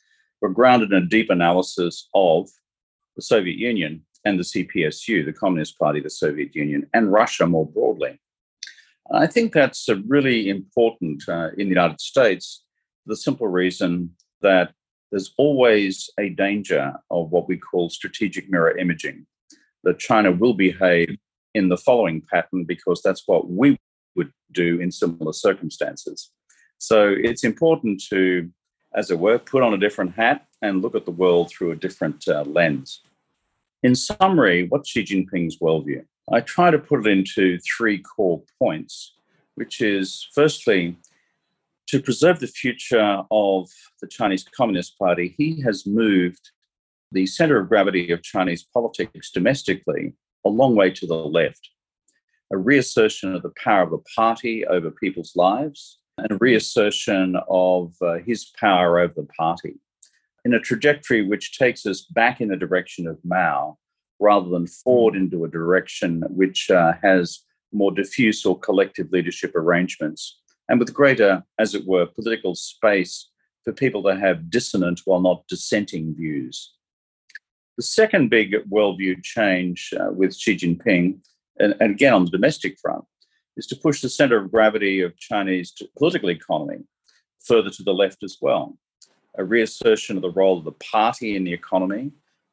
were 0.42 0.48
grounded 0.48 0.94
in 0.94 1.04
a 1.04 1.06
deep 1.06 1.30
analysis 1.30 2.08
of 2.14 2.48
the 3.18 3.22
Soviet 3.22 3.58
Union 3.58 4.06
and 4.24 4.40
the 4.40 4.44
CPSU, 4.44 5.26
the 5.26 5.34
Communist 5.34 5.78
Party 5.78 6.00
of 6.00 6.06
the 6.06 6.10
Soviet 6.10 6.56
Union, 6.56 6.90
and 6.94 7.12
Russia 7.12 7.46
more 7.46 7.68
broadly. 7.68 8.18
I 9.12 9.28
think 9.28 9.54
that's 9.54 9.88
really 10.08 10.50
important 10.50 11.24
uh, 11.28 11.50
in 11.58 11.68
the 11.68 11.76
United 11.76 12.02
States 12.02 12.64
the 13.06 13.16
simple 13.16 13.48
reason 13.48 14.12
that 14.42 14.74
there's 15.12 15.34
always 15.38 16.10
a 16.20 16.30
danger 16.30 16.94
of 17.12 17.32
what 17.32 17.48
we 17.48 17.58
call 17.58 17.90
strategic 17.90 18.50
mirror 18.50 18.76
imaging, 18.78 19.28
that 19.84 20.00
China 20.00 20.32
will 20.32 20.56
behave 20.56 21.18
in 21.54 21.70
the 21.70 21.78
following 21.78 22.22
pattern 22.22 22.64
because 22.64 23.02
that's 23.04 23.24
what 23.28 23.50
we 23.50 23.78
would 24.16 24.32
do 24.52 24.80
in 24.80 24.92
similar 24.92 25.34
circumstances. 25.34 26.32
So 26.80 27.16
it's 27.16 27.44
important 27.44 28.02
to 28.10 28.50
as 28.96 29.12
it 29.12 29.20
were, 29.20 29.38
put 29.38 29.62
on 29.62 29.74
a 29.74 29.78
different 29.78 30.16
hat 30.16 30.46
and 30.62 30.82
look 30.82 30.96
at 30.96 31.06
the 31.06 31.12
world 31.12 31.50
through 31.50 31.72
a 31.72 31.76
different 31.76 32.28
uh, 32.28 32.44
lens. 32.44 33.02
In 33.84 33.94
summary, 33.94 34.68
what's 34.70 34.90
Xi 34.90 35.04
Jinping's 35.04 35.60
worldview? 35.60 36.06
I 36.32 36.42
try 36.42 36.72
to 36.72 36.80
put 36.80 37.06
it 37.06 37.12
into 37.12 37.60
three 37.60 38.00
core 38.00 38.42
points, 38.60 39.16
which 39.56 39.82
is 39.82 40.28
firstly, 40.34 40.98
to 41.88 42.02
preserve 42.02 42.40
the 42.40 42.48
future 42.48 43.24
of 43.30 43.70
the 44.02 44.08
Chinese 44.08 44.44
Communist 44.44 44.98
Party, 44.98 45.36
he 45.38 45.62
has 45.62 45.86
moved 45.86 46.52
the 47.12 47.28
center 47.28 47.60
of 47.60 47.70
gravity 47.70 48.12
of 48.12 48.24
Chinese 48.24 48.64
politics 48.64 49.30
domestically 49.32 50.14
a 50.46 50.50
long 50.50 50.76
way 50.76 50.90
to 50.92 51.06
the 51.06 51.16
left. 51.16 51.70
A 52.52 52.58
reassertion 52.58 53.36
of 53.36 53.44
the 53.44 53.54
power 53.64 53.84
of 53.84 53.92
the 53.92 54.04
party 54.16 54.66
over 54.66 54.92
people's 54.92 55.36
lives, 55.36 56.00
and 56.18 56.32
a 56.32 56.38
reassertion 56.38 57.36
of 57.50 57.94
uh, 58.02 58.16
his 58.26 58.52
power 58.60 59.00
over 59.00 59.14
the 59.16 59.28
party 59.38 59.76
in 60.46 60.54
a 60.54 60.60
trajectory 60.60 61.22
which 61.22 61.58
takes 61.58 61.86
us 61.86 62.02
back 62.02 62.40
in 62.40 62.48
the 62.48 62.56
direction 62.56 63.08
of 63.08 63.18
Mao 63.24 63.78
rather 64.20 64.50
than 64.50 64.68
forward 64.68 65.16
into 65.16 65.44
a 65.44 65.50
direction 65.50 66.24
which 66.30 66.70
uh, 66.72 66.94
has 67.02 67.42
more 67.72 67.92
diffuse 67.92 68.46
or 68.46 68.58
collective 68.60 69.12
leadership 69.12 69.56
arrangements 69.56 70.40
and 70.70 70.80
with 70.80 70.94
greater, 70.94 71.44
as 71.60 71.76
it 71.76 71.86
were, 71.86 72.06
political 72.06 72.56
space 72.56 73.30
for 73.64 73.74
people 73.74 74.04
to 74.04 74.16
have 74.16 74.50
dissonant 74.50 75.02
while 75.06 75.22
not 75.22 75.48
dissenting 75.48 76.16
views. 76.16 76.74
The 77.78 77.84
second 77.84 78.30
big 78.30 78.54
worldview 78.70 79.24
change 79.24 79.94
uh, 80.00 80.12
with 80.12 80.36
Xi 80.36 80.56
Jinping, 80.56 81.20
and, 81.60 81.76
and 81.80 81.92
again 81.92 82.14
on 82.14 82.26
the 82.26 82.32
domestic 82.32 82.80
front, 82.80 83.04
is 83.58 83.68
to 83.68 83.76
push 83.76 84.02
the 84.02 84.10
center 84.10 84.38
of 84.38 84.52
gravity 84.52 85.02
of 85.02 85.18
Chinese 85.18 85.74
political 85.98 86.30
economy 86.30 86.84
further 87.44 87.70
to 87.70 87.84
the 87.84 87.94
left 87.94 88.24
as 88.24 88.38
well. 88.42 88.78
A 89.38 89.44
reassertion 89.44 90.16
of 90.16 90.22
the 90.22 90.32
role 90.32 90.58
of 90.58 90.64
the 90.64 90.72
party 90.74 91.36
in 91.36 91.44
the 91.44 91.54
economy, 91.54 92.12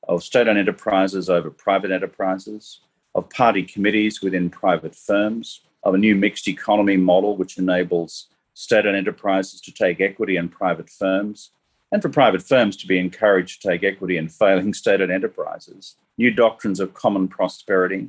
of 0.09 0.23
state 0.23 0.49
owned 0.49 0.59
enterprises 0.59 1.29
over 1.31 1.51
private 1.51 1.91
enterprises, 1.91 2.81
of 3.15 3.31
party 3.31 3.63
committees 3.63 4.23
within 4.23 4.51
private 4.51 4.95
firms, 4.95 5.63
of 5.83 5.95
a 5.95 5.99
new 5.99 6.15
mixed 6.15 6.49
economy 6.49 6.97
model 6.97 7.37
which 7.37 7.59
enables 7.59 8.29
state 8.55 8.87
owned 8.87 8.97
enterprises 8.97 9.61
to 9.61 9.73
take 9.73 10.01
equity 10.01 10.37
in 10.37 10.49
private 10.49 10.91
firms, 10.91 11.51
and 11.91 12.01
for 12.01 12.09
private 12.09 12.43
firms 12.43 12.77
to 12.77 12.87
be 12.87 12.99
encouraged 12.99 13.61
to 13.61 13.69
take 13.69 13.85
equity 13.85 14.17
in 14.17 14.29
failing 14.29 14.73
state 14.83 15.01
owned 15.01 15.13
enterprises. 15.13 15.97
New 16.19 16.31
doctrines 16.31 16.81
of 16.81 16.95
common 16.95 17.29
prosperity, 17.29 18.09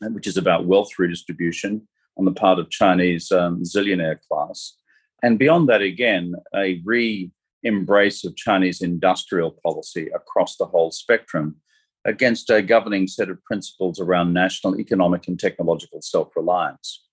which 0.00 0.26
is 0.26 0.36
about 0.36 0.66
wealth 0.66 0.98
redistribution, 0.98 1.86
on 2.16 2.24
the 2.24 2.32
part 2.32 2.58
of 2.58 2.70
Chinese 2.70 3.32
um, 3.32 3.62
zillionaire 3.62 4.18
class. 4.28 4.76
And 5.22 5.38
beyond 5.38 5.68
that, 5.68 5.82
again, 5.82 6.34
a 6.54 6.80
re 6.84 7.30
embrace 7.62 8.24
of 8.24 8.36
Chinese 8.36 8.80
industrial 8.80 9.56
policy 9.62 10.08
across 10.14 10.56
the 10.56 10.66
whole 10.66 10.90
spectrum 10.90 11.56
against 12.04 12.50
a 12.50 12.62
governing 12.62 13.06
set 13.06 13.28
of 13.28 13.42
principles 13.44 14.00
around 14.00 14.32
national 14.32 14.78
economic 14.80 15.28
and 15.28 15.38
technological 15.38 16.00
self 16.00 16.34
reliance. 16.34 17.04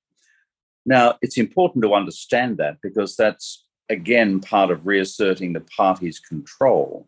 Now, 0.86 1.16
it's 1.22 1.38
important 1.38 1.84
to 1.84 1.94
understand 1.94 2.58
that 2.58 2.78
because 2.82 3.16
that's 3.16 3.66
again 3.90 4.40
part 4.40 4.72
of 4.72 4.88
reasserting 4.88 5.54
the 5.54 5.66
party's 5.76 6.20
control 6.20 7.08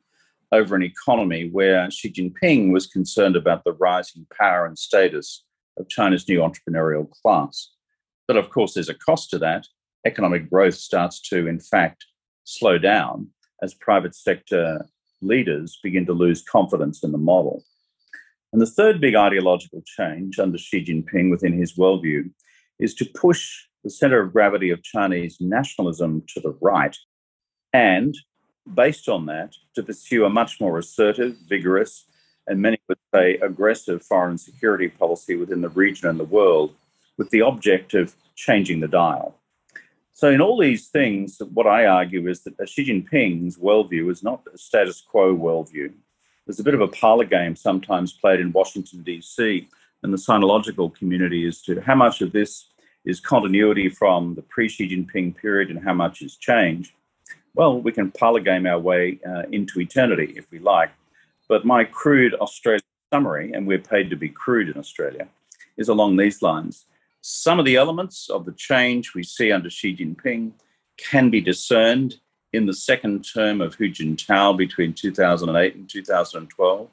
over 0.52 0.76
an 0.76 0.84
economy 0.84 1.50
where 1.50 1.90
Xi 1.92 2.12
Jinping 2.12 2.72
was 2.74 2.88
concerned 2.88 3.36
about 3.36 3.64
the 3.64 3.74
rising 3.74 4.26
power 4.38 4.66
and 4.66 4.78
status 4.78 5.46
of 5.78 5.88
China's 5.90 6.28
new 6.28 6.40
entrepreneurial 6.40 7.10
class. 7.10 7.72
But 8.28 8.38
of 8.38 8.50
course, 8.50 8.74
there's 8.74 8.90
a 8.90 8.94
cost 8.94 9.30
to 9.32 9.40
that. 9.40 9.68
Economic 10.06 10.50
growth 10.50 10.76
starts 10.76 11.22
to, 11.30 11.48
in 11.48 11.60
fact, 11.60 12.06
slow 12.50 12.78
down 12.78 13.28
as 13.62 13.74
private 13.74 14.16
sector 14.16 14.86
leaders 15.22 15.80
begin 15.84 16.06
to 16.06 16.14
lose 16.14 16.42
confidence 16.42 17.04
in 17.04 17.12
the 17.12 17.18
model. 17.18 17.64
And 18.52 18.62
the 18.62 18.66
third 18.66 19.00
big 19.00 19.16
ideological 19.16 19.84
change 19.86 20.40
under 20.40 20.58
Xi 20.58 20.84
Jinping 20.84 21.30
within 21.30 21.54
his 21.54 21.76
worldview 21.76 22.32
is 22.80 22.96
to 22.96 23.06
push 23.06 23.66
the 23.84 23.90
center 23.90 24.22
of 24.22 24.34
gravity 24.34 24.72
of 24.72 24.82
Chinese 24.82 25.38
nationalism 25.40 26.24
to 26.30 26.40
the 26.40 26.58
right 26.60 26.98
and 27.74 28.16
based 28.74 29.08
on 29.08 29.26
that, 29.28 29.56
to 29.76 29.84
pursue 29.84 30.26
a 30.26 30.30
much 30.30 30.60
more 30.60 30.78
assertive, 30.78 31.36
vigorous, 31.48 32.06
and 32.48 32.62
many 32.62 32.80
would 32.88 32.98
say 33.14 33.36
aggressive 33.38 34.02
foreign 34.04 34.38
security 34.38 34.88
policy 34.88 35.36
within 35.36 35.62
the 35.62 35.70
region 35.70 36.10
and 36.10 36.20
the 36.20 36.24
world, 36.24 36.74
with 37.18 37.30
the 37.30 37.42
object 37.42 37.94
of 37.94 38.16
changing 38.36 38.80
the 38.80 38.88
dial. 38.88 39.39
So, 40.20 40.30
in 40.30 40.42
all 40.42 40.58
these 40.60 40.90
things, 40.90 41.42
what 41.54 41.66
I 41.66 41.86
argue 41.86 42.28
is 42.28 42.42
that 42.42 42.58
Xi 42.68 42.84
Jinping's 42.84 43.58
worldview 43.58 44.12
is 44.12 44.22
not 44.22 44.42
a 44.54 44.58
status 44.58 45.00
quo 45.00 45.34
worldview. 45.34 45.94
There's 46.46 46.60
a 46.60 46.64
bit 46.66 46.74
of 46.74 46.82
a 46.82 46.90
parlor 46.90 47.24
game 47.24 47.56
sometimes 47.56 48.12
played 48.12 48.42
in 48.42 48.52
Washington, 48.52 49.02
D.C., 49.02 49.70
and 50.04 50.12
the 50.12 50.18
sinological 50.18 50.94
community 50.94 51.48
as 51.48 51.62
to 51.62 51.80
how 51.80 51.96
much 51.96 52.20
of 52.20 52.34
this 52.34 52.66
is 53.06 53.22
continuity 53.22 53.88
from 53.88 54.36
the 54.36 54.42
pre 54.42 54.68
Xi 54.68 54.90
Jinping 54.90 55.38
period 55.38 55.70
and 55.70 55.82
how 55.82 55.94
much 55.94 56.22
is 56.22 56.36
change. 56.36 56.94
Well, 57.56 57.82
we 57.82 57.94
can 57.94 58.12
parlor 58.12 58.42
game 58.42 58.66
our 58.66 58.78
way 58.78 59.22
uh, 59.26 59.44
into 59.54 59.80
eternity 59.80 60.34
if 60.36 60.52
we 60.52 60.60
like. 60.60 60.92
But 61.48 61.64
my 61.64 61.86
crude 61.86 62.34
Australian 62.34 62.84
summary, 63.14 63.54
and 63.54 63.66
we're 63.66 63.80
paid 63.80 64.10
to 64.10 64.18
be 64.18 64.28
crude 64.28 64.68
in 64.68 64.78
Australia, 64.78 65.30
is 65.78 65.88
along 65.88 66.18
these 66.18 66.42
lines. 66.42 66.88
Some 67.22 67.60
of 67.60 67.66
the 67.66 67.76
elements 67.76 68.30
of 68.30 68.46
the 68.46 68.54
change 68.54 69.14
we 69.14 69.24
see 69.24 69.52
under 69.52 69.70
Xi 69.70 69.96
Jinping 69.96 70.54
can 70.98 71.30
be 71.30 71.42
discerned 71.42 72.16
in 72.54 72.66
the 72.66 72.74
second 72.74 73.24
term 73.24 73.62
of 73.62 73.76
Hu 73.76 73.90
Jintao 73.90 74.58
between 74.58 74.94
2008 74.94 75.76
and 75.76 75.90
2012. 75.90 76.90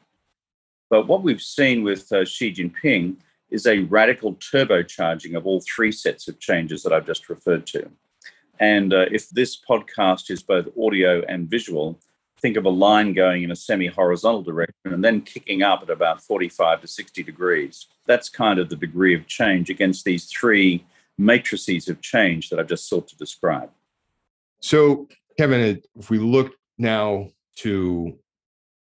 But 0.91 1.07
what 1.07 1.23
we've 1.23 1.41
seen 1.41 1.83
with 1.83 2.11
uh, 2.13 2.25
Xi 2.25 2.53
Jinping 2.53 3.17
is 3.51 3.67
a 3.67 3.81
radical 3.81 4.35
turbocharging 4.35 5.37
of 5.37 5.47
all 5.47 5.61
three 5.61 5.93
sets 5.93 6.29
of 6.29 6.39
changes 6.41 6.83
that 6.83 6.93
I've 6.93 7.07
just 7.07 7.29
referred 7.29 7.67
to. 7.69 7.91
And 8.59 8.93
uh, 8.93 9.07
if 9.11 9.29
this 9.31 9.59
podcast 9.59 10.31
is 10.31 10.43
both 10.43 10.69
audio 10.79 11.23
and 11.29 11.49
visual, 11.49 11.99
think 12.41 12.57
of 12.57 12.65
a 12.65 12.71
line 12.71 13.13
going 13.13 13.43
in 13.43 13.51
a 13.51 13.57
semi 13.57 13.87
horizontal 13.87 14.43
direction 14.43 14.93
and 14.93 15.05
then 15.05 15.23
kicking 15.23 15.63
up 15.63 15.83
at 15.83 15.91
about 15.91 16.23
45 16.23 16.83
to 16.83 16.87
60 16.87 17.23
degrees. 17.23 17.87
That's 18.07 18.29
kind 18.29 18.59
of 18.59 18.69
the 18.69 18.77
degree 18.77 19.15
of 19.15 19.27
change 19.27 19.71
against 19.71 20.05
these 20.05 20.27
three 20.27 20.85
matrices 21.19 21.89
of 21.89 22.01
change 22.01 22.51
that 22.51 22.59
I've 22.59 22.69
just 22.69 22.89
sought 22.89 23.09
to 23.09 23.17
describe. 23.17 23.71
So, 24.61 25.09
Kevin, 25.39 25.83
if 25.99 26.11
we 26.11 26.19
look 26.19 26.55
now 26.79 27.29
to 27.57 28.19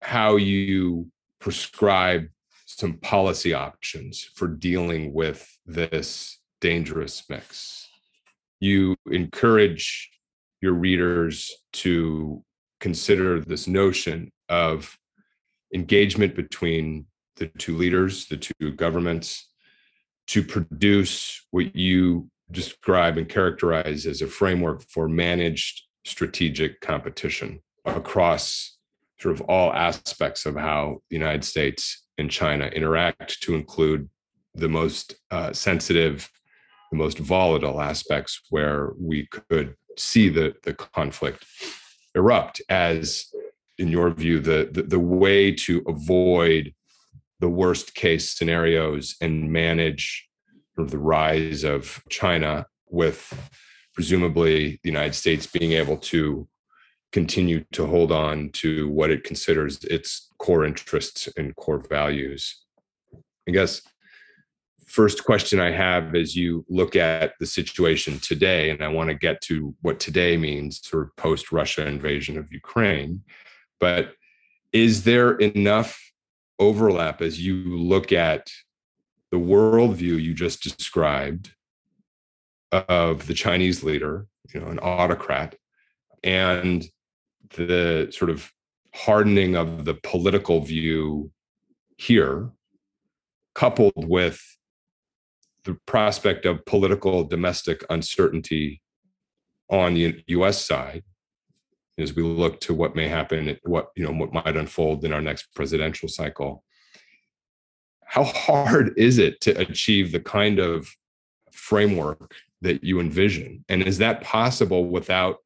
how 0.01 0.35
you 0.35 1.11
prescribe 1.39 2.27
some 2.65 2.93
policy 2.93 3.53
options 3.53 4.23
for 4.35 4.47
dealing 4.47 5.13
with 5.13 5.57
this 5.65 6.39
dangerous 6.59 7.23
mix. 7.29 7.87
You 8.59 8.95
encourage 9.09 10.09
your 10.61 10.73
readers 10.73 11.55
to 11.73 12.43
consider 12.79 13.39
this 13.39 13.67
notion 13.67 14.31
of 14.49 14.97
engagement 15.73 16.35
between 16.35 17.05
the 17.37 17.47
two 17.57 17.75
leaders, 17.77 18.27
the 18.27 18.37
two 18.37 18.71
governments, 18.71 19.49
to 20.27 20.43
produce 20.43 21.45
what 21.51 21.75
you 21.75 22.29
describe 22.51 23.17
and 23.17 23.29
characterize 23.29 24.05
as 24.05 24.21
a 24.21 24.27
framework 24.27 24.83
for 24.89 25.07
managed 25.07 25.83
strategic 26.05 26.79
competition 26.81 27.59
across 27.85 28.77
sort 29.19 29.33
of 29.35 29.41
all 29.41 29.73
aspects 29.73 30.45
of 30.45 30.55
how 30.55 30.99
the 31.09 31.15
United 31.15 31.43
States 31.43 32.05
and 32.17 32.29
China 32.29 32.67
interact 32.67 33.41
to 33.41 33.55
include 33.55 34.09
the 34.55 34.69
most 34.69 35.15
uh, 35.31 35.53
sensitive, 35.53 36.29
the 36.91 36.97
most 36.97 37.19
volatile 37.19 37.81
aspects 37.81 38.41
where 38.49 38.91
we 38.99 39.27
could 39.27 39.75
see 39.97 40.29
the, 40.29 40.53
the 40.63 40.73
conflict 40.73 41.43
erupt 42.17 42.61
as, 42.69 43.27
in 43.77 43.87
your 43.87 44.09
view, 44.09 44.39
the, 44.39 44.69
the, 44.71 44.83
the 44.83 44.99
way 44.99 45.53
to 45.53 45.83
avoid 45.87 46.73
the 47.39 47.49
worst 47.49 47.93
case 47.93 48.35
scenarios 48.37 49.15
and 49.21 49.51
manage 49.51 50.27
the 50.75 50.97
rise 50.97 51.63
of 51.63 52.01
China 52.09 52.65
with 52.89 53.21
presumably 53.93 54.79
the 54.83 54.89
United 54.89 55.13
States 55.13 55.47
being 55.47 55.71
able 55.71 55.97
to 55.97 56.47
continue 57.11 57.63
to 57.71 57.85
hold 57.85 58.11
on 58.11 58.49
to 58.49 58.89
what 58.89 59.09
it 59.09 59.23
considers 59.23 59.83
its 59.85 60.29
core 60.37 60.65
interests 60.65 61.29
and 61.37 61.55
core 61.55 61.79
values. 61.79 62.63
I 63.47 63.51
guess 63.51 63.81
first 64.97 65.25
question 65.25 65.59
I 65.59 65.69
have 65.69 66.15
as 66.15 66.35
you 66.35 66.65
look 66.69 66.95
at 66.95 67.33
the 67.39 67.45
situation 67.45 68.17
today, 68.17 68.71
and 68.71 68.83
I 68.83 68.87
want 68.87 69.09
to 69.09 69.13
get 69.13 69.41
to 69.41 69.75
what 69.83 69.99
today 69.99 70.37
means, 70.37 70.81
sort 70.83 71.03
of 71.03 71.15
post 71.17 71.51
Russia 71.51 71.85
invasion 71.85 72.35
of 72.35 72.51
Ukraine. 72.51 73.21
But 73.79 74.13
is 74.73 75.03
there 75.03 75.35
enough 75.35 76.01
overlap 76.57 77.21
as 77.21 77.39
you 77.39 77.77
look 77.77 78.11
at 78.11 78.49
the 79.29 79.37
worldview 79.37 80.19
you 80.19 80.33
just 80.33 80.63
described 80.63 81.51
of 82.71 83.27
the 83.27 83.35
Chinese 83.35 83.83
leader, 83.83 84.25
you 84.51 84.59
know, 84.59 84.65
an 84.65 84.79
autocrat, 84.79 85.53
and 86.23 86.83
the 87.55 88.09
sort 88.09 88.31
of 88.31 88.51
hardening 88.95 89.55
of 89.55 89.85
the 89.85 89.93
political 89.93 90.61
view 90.61 91.29
here, 91.97 92.49
coupled 93.53 93.93
with 93.95 94.56
the 95.67 95.77
prospect 95.85 96.45
of 96.45 96.65
political 96.65 97.23
domestic 97.23 97.83
uncertainty 97.89 98.81
on 99.69 99.93
the 99.93 100.23
US 100.27 100.65
side 100.65 101.03
as 101.99 102.15
we 102.15 102.23
look 102.23 102.59
to 102.61 102.73
what 102.73 102.95
may 102.95 103.07
happen 103.07 103.57
what 103.63 103.89
you 103.95 104.03
know 104.03 104.11
what 104.11 104.33
might 104.33 104.55
unfold 104.55 105.03
in 105.03 105.13
our 105.13 105.21
next 105.21 105.53
presidential 105.53 106.07
cycle 106.07 106.63
how 108.05 108.23
hard 108.23 108.93
is 108.97 109.17
it 109.17 109.41
to 109.41 109.51
achieve 109.59 110.11
the 110.11 110.19
kind 110.19 110.59
of 110.59 110.89
framework 111.51 112.35
that 112.61 112.83
you 112.83 112.99
envision 112.99 113.65
and 113.67 113.83
is 113.83 113.97
that 113.97 114.21
possible 114.21 114.87
without 114.87 115.37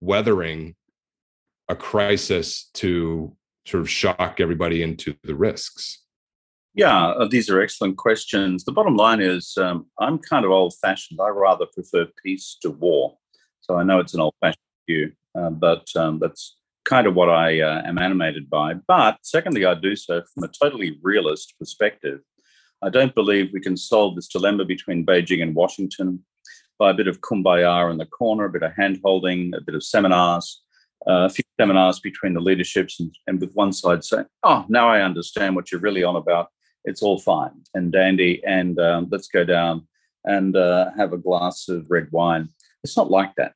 weathering 0.00 0.74
a 1.68 1.76
crisis 1.76 2.68
to 2.74 3.34
sort 3.64 3.80
of 3.80 3.88
shock 3.88 4.38
everybody 4.40 4.82
into 4.82 5.14
the 5.22 5.34
risks? 5.34 6.02
Yeah, 6.74 7.08
uh, 7.08 7.26
these 7.26 7.50
are 7.50 7.60
excellent 7.60 7.96
questions. 7.96 8.64
The 8.64 8.72
bottom 8.72 8.96
line 8.96 9.20
is 9.20 9.56
um, 9.58 9.86
I'm 9.98 10.18
kind 10.18 10.44
of 10.44 10.52
old 10.52 10.74
fashioned. 10.80 11.18
I 11.20 11.28
rather 11.28 11.66
prefer 11.66 12.06
peace 12.22 12.56
to 12.62 12.70
war. 12.70 13.18
So 13.60 13.76
I 13.76 13.82
know 13.82 13.98
it's 13.98 14.14
an 14.14 14.20
old 14.20 14.34
fashioned 14.40 14.58
view, 14.88 15.12
uh, 15.36 15.50
but 15.50 15.86
um, 15.96 16.20
that's 16.20 16.56
kind 16.84 17.06
of 17.06 17.14
what 17.14 17.28
I 17.28 17.60
uh, 17.60 17.82
am 17.84 17.98
animated 17.98 18.48
by. 18.48 18.74
But 18.74 19.18
secondly, 19.22 19.64
I 19.64 19.74
do 19.74 19.96
so 19.96 20.22
from 20.32 20.44
a 20.44 20.48
totally 20.48 20.98
realist 21.02 21.54
perspective. 21.58 22.20
I 22.82 22.88
don't 22.88 23.14
believe 23.14 23.50
we 23.52 23.60
can 23.60 23.76
solve 23.76 24.14
this 24.14 24.28
dilemma 24.28 24.64
between 24.64 25.04
Beijing 25.04 25.42
and 25.42 25.54
Washington 25.54 26.24
by 26.78 26.90
a 26.90 26.94
bit 26.94 27.08
of 27.08 27.20
kumbaya 27.20 27.90
in 27.90 27.98
the 27.98 28.06
corner, 28.06 28.46
a 28.46 28.50
bit 28.50 28.62
of 28.62 28.72
hand 28.74 29.00
holding, 29.04 29.52
a 29.54 29.60
bit 29.60 29.74
of 29.74 29.84
seminars, 29.84 30.62
uh, 31.06 31.26
a 31.26 31.28
few 31.28 31.44
seminars 31.60 32.00
between 32.00 32.32
the 32.32 32.40
leaderships 32.40 32.98
and, 33.00 33.14
and 33.26 33.40
with 33.40 33.52
one 33.52 33.72
side 33.72 34.02
saying, 34.02 34.26
oh, 34.44 34.64
now 34.68 34.88
I 34.88 35.02
understand 35.02 35.56
what 35.56 35.70
you're 35.70 35.80
really 35.80 36.04
on 36.04 36.16
about. 36.16 36.48
It's 36.84 37.02
all 37.02 37.18
fine 37.18 37.62
and 37.74 37.92
dandy, 37.92 38.42
and 38.46 38.78
um, 38.80 39.08
let's 39.10 39.28
go 39.28 39.44
down 39.44 39.86
and 40.24 40.56
uh, 40.56 40.90
have 40.96 41.12
a 41.12 41.18
glass 41.18 41.68
of 41.68 41.86
red 41.88 42.08
wine. 42.10 42.48
It's 42.84 42.96
not 42.96 43.10
like 43.10 43.34
that. 43.36 43.54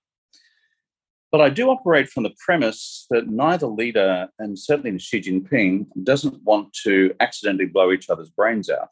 But 1.35 1.41
I 1.41 1.51
do 1.51 1.69
operate 1.69 2.09
from 2.09 2.23
the 2.23 2.35
premise 2.39 3.07
that 3.11 3.29
neither 3.29 3.67
leader, 3.67 4.29
and 4.39 4.57
certainly 4.57 4.97
Xi 4.99 5.21
Jinping, 5.21 5.87
doesn't 6.05 6.43
want 6.45 6.73
to 6.85 7.13
accidentally 7.19 7.67
blow 7.67 7.91
each 7.91 8.09
other's 8.09 8.31
brains 8.31 8.71
out. 8.71 8.89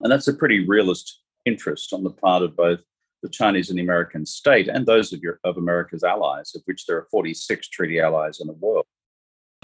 And 0.00 0.10
that's 0.10 0.28
a 0.28 0.34
pretty 0.34 0.66
realist 0.66 1.20
interest 1.44 1.92
on 1.92 2.04
the 2.04 2.10
part 2.10 2.42
of 2.42 2.56
both 2.56 2.80
the 3.22 3.28
Chinese 3.28 3.68
and 3.68 3.78
the 3.78 3.82
American 3.82 4.24
state, 4.24 4.68
and 4.68 4.86
those 4.86 5.12
of, 5.12 5.20
your, 5.20 5.38
of 5.44 5.56
America's 5.56 6.02
allies, 6.02 6.54
of 6.54 6.62
which 6.64 6.86
there 6.86 6.96
are 6.96 7.06
46 7.10 7.68
treaty 7.68 8.00
allies 8.00 8.40
in 8.40 8.46
the 8.46 8.54
world. 8.54 8.86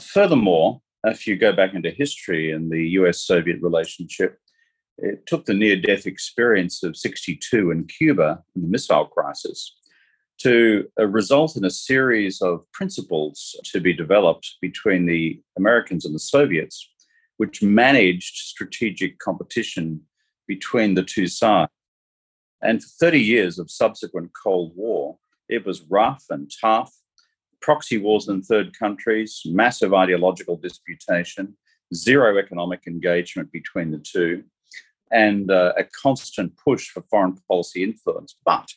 Furthermore, 0.00 0.80
if 1.04 1.26
you 1.26 1.36
go 1.36 1.52
back 1.52 1.74
into 1.74 1.90
history 1.90 2.50
and 2.52 2.70
the 2.70 2.88
US 2.90 3.20
Soviet 3.20 3.60
relationship, 3.62 4.38
it 4.98 5.26
took 5.26 5.44
the 5.44 5.54
near 5.54 5.76
death 5.76 6.06
experience 6.06 6.82
of 6.82 6.96
62 6.96 7.70
in 7.70 7.84
Cuba 7.86 8.42
and 8.54 8.64
the 8.64 8.68
missile 8.68 9.06
crisis 9.06 9.76
to 10.38 10.88
uh, 10.98 11.06
result 11.06 11.56
in 11.56 11.64
a 11.64 11.70
series 11.70 12.40
of 12.40 12.70
principles 12.72 13.56
to 13.64 13.80
be 13.80 13.92
developed 13.92 14.56
between 14.60 15.06
the 15.06 15.40
Americans 15.56 16.04
and 16.04 16.14
the 16.14 16.20
Soviets, 16.20 16.88
which 17.36 17.62
managed 17.62 18.36
strategic 18.36 19.18
competition 19.18 20.00
between 20.46 20.94
the 20.94 21.02
two 21.02 21.26
sides. 21.26 21.70
And 22.62 22.82
for 22.82 22.88
30 23.06 23.20
years 23.20 23.58
of 23.58 23.70
subsequent 23.70 24.30
Cold 24.40 24.72
War, 24.74 25.18
it 25.48 25.64
was 25.64 25.82
rough 25.82 26.24
and 26.30 26.50
tough, 26.60 26.92
proxy 27.60 27.98
wars 27.98 28.28
in 28.28 28.42
third 28.42 28.78
countries, 28.78 29.42
massive 29.46 29.94
ideological 29.94 30.56
disputation, 30.56 31.56
zero 31.94 32.38
economic 32.38 32.86
engagement 32.86 33.50
between 33.52 33.90
the 33.90 33.98
two, 33.98 34.44
and 35.10 35.50
uh, 35.50 35.72
a 35.76 35.84
constant 35.84 36.52
push 36.56 36.88
for 36.88 37.02
foreign 37.02 37.36
policy 37.48 37.82
influence. 37.82 38.36
But 38.44 38.68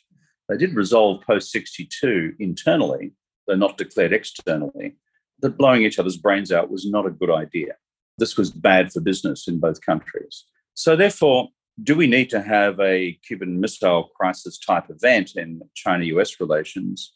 they 0.48 0.56
did 0.56 0.74
resolve 0.74 1.22
post 1.22 1.50
62 1.50 2.34
internally 2.38 3.12
though 3.46 3.54
not 3.54 3.78
declared 3.78 4.12
externally, 4.12 4.96
that 5.40 5.58
blowing 5.58 5.82
each 5.82 5.98
other's 5.98 6.16
brains 6.16 6.52
out 6.52 6.70
was 6.70 6.88
not 6.88 7.06
a 7.06 7.10
good 7.10 7.30
idea. 7.30 7.74
This 8.18 8.36
was 8.36 8.50
bad 8.50 8.92
for 8.92 9.00
business 9.00 9.48
in 9.48 9.58
both 9.58 9.80
countries. 9.80 10.44
So, 10.74 10.96
therefore, 10.96 11.48
do 11.82 11.96
we 11.96 12.06
need 12.06 12.30
to 12.30 12.42
have 12.42 12.78
a 12.80 13.18
Cuban 13.26 13.60
Missile 13.60 14.10
Crisis 14.16 14.58
type 14.58 14.90
event 14.90 15.32
in 15.36 15.62
China 15.74 16.04
US 16.04 16.40
relations? 16.40 17.14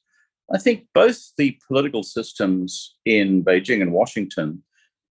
I 0.53 0.59
think 0.59 0.87
both 0.95 1.33
the 1.37 1.59
political 1.67 2.03
systems 2.03 2.97
in 3.05 3.45
Beijing 3.45 3.83
and 3.83 3.93
Washington 3.93 4.63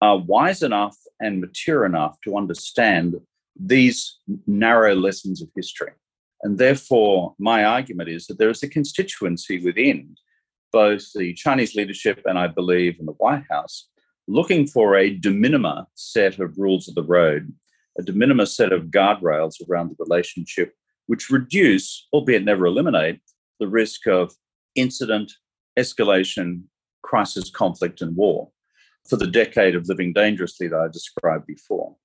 are 0.02 0.18
wise 0.18 0.62
enough 0.62 0.98
and 1.20 1.42
mature 1.42 1.86
enough 1.86 2.18
to 2.24 2.38
understand 2.38 3.16
these 3.60 4.18
narrow 4.46 4.96
lessons 4.96 5.42
of 5.42 5.50
history. 5.56 5.92
And 6.44 6.58
therefore, 6.58 7.36
my 7.40 7.64
argument 7.64 8.10
is 8.10 8.28
that 8.28 8.38
there 8.38 8.50
is 8.50 8.64
a 8.64 8.70
constituency 8.70 9.64
within 9.64 10.16
both 10.72 11.12
the 11.14 11.34
Chinese 11.34 11.74
leadership 11.76 12.22
and 12.26 12.38
I 12.38 12.48
believe 12.48 13.00
in 13.00 13.06
the 13.06 13.14
White 13.14 13.44
House 13.50 13.88
looking 14.28 14.68
for 14.68 14.96
a 14.96 15.10
de 15.10 15.30
minimis 15.30 15.86
set 15.96 16.40
of 16.40 16.58
rules 16.58 16.88
of 16.88 16.96
the 16.96 17.04
road, 17.04 17.54
a 17.98 18.04
de 18.04 18.14
minimis 18.14 18.56
set 18.56 18.72
of 18.72 18.86
guardrails 18.86 19.56
around 19.68 19.90
the 19.90 20.04
relationship, 20.04 20.74
which 21.08 21.30
reduce, 21.30 22.08
albeit 22.14 22.44
never 22.44 22.66
eliminate, 22.66 23.20
the 23.60 23.68
risk 23.68 24.08
of 24.08 24.34
incident, 24.76 25.32
escalation, 25.78 26.64
crisis, 27.02 27.50
conflict, 27.50 28.02
and 28.02 28.16
war 28.16 28.50
for 29.08 29.18
the 29.18 29.28
decade 29.28 29.76
of 29.76 29.88
living 29.88 30.14
dangerously 30.14 30.68
that 30.68 30.80
I 30.80 30.88
described 30.88 31.46
before. 31.46 31.96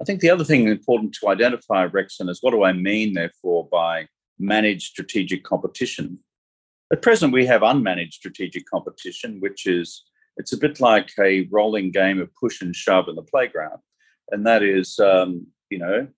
I 0.00 0.04
think 0.04 0.20
the 0.20 0.30
other 0.30 0.44
thing 0.44 0.66
important 0.66 1.14
to 1.20 1.28
identify, 1.28 1.86
Rexon, 1.86 2.28
is 2.28 2.38
what 2.40 2.50
do 2.50 2.64
I 2.64 2.72
mean, 2.72 3.14
therefore, 3.14 3.68
by 3.70 4.08
managed 4.38 4.90
strategic 4.90 5.44
competition? 5.44 6.18
At 6.92 7.02
present, 7.02 7.32
we 7.32 7.46
have 7.46 7.60
unmanaged 7.60 8.14
strategic 8.14 8.66
competition, 8.66 9.40
which 9.40 9.66
is 9.66 10.02
it's 10.36 10.52
a 10.52 10.58
bit 10.58 10.80
like 10.80 11.12
a 11.20 11.46
rolling 11.50 11.92
game 11.92 12.20
of 12.20 12.34
push 12.34 12.60
and 12.60 12.74
shove 12.74 13.08
in 13.08 13.14
the 13.14 13.22
playground, 13.22 13.78
and 14.30 14.44
that 14.46 14.62
is, 14.62 14.98
um, 14.98 15.46
you 15.70 15.78
know, 15.78 16.08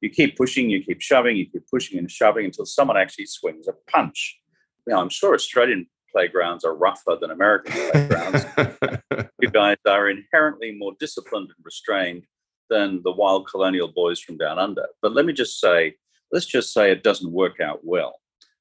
you 0.00 0.08
keep 0.10 0.36
pushing, 0.36 0.70
you 0.70 0.82
keep 0.82 1.00
shoving, 1.00 1.36
you 1.36 1.46
keep 1.46 1.68
pushing 1.70 1.98
and 1.98 2.10
shoving 2.10 2.46
until 2.46 2.64
someone 2.64 2.96
actually 2.96 3.26
swings 3.26 3.68
a 3.68 3.72
punch. 3.90 4.40
Now, 4.86 5.00
I'm 5.00 5.08
sure 5.08 5.34
Australian 5.34 5.86
playgrounds 6.12 6.64
are 6.64 6.74
rougher 6.74 7.16
than 7.20 7.30
American 7.30 7.72
playgrounds. 7.90 8.46
you 9.40 9.50
guys 9.50 9.76
are 9.86 10.08
inherently 10.08 10.72
more 10.72 10.92
disciplined 10.98 11.48
and 11.48 11.64
restrained 11.64 12.24
than 12.70 13.02
the 13.02 13.12
wild 13.12 13.48
colonial 13.48 13.88
boys 13.88 14.20
from 14.20 14.36
down 14.36 14.58
under. 14.58 14.86
But 15.02 15.12
let 15.12 15.26
me 15.26 15.32
just 15.32 15.60
say, 15.60 15.94
let's 16.32 16.46
just 16.46 16.72
say 16.72 16.90
it 16.90 17.02
doesn't 17.02 17.32
work 17.32 17.60
out 17.60 17.80
well. 17.82 18.20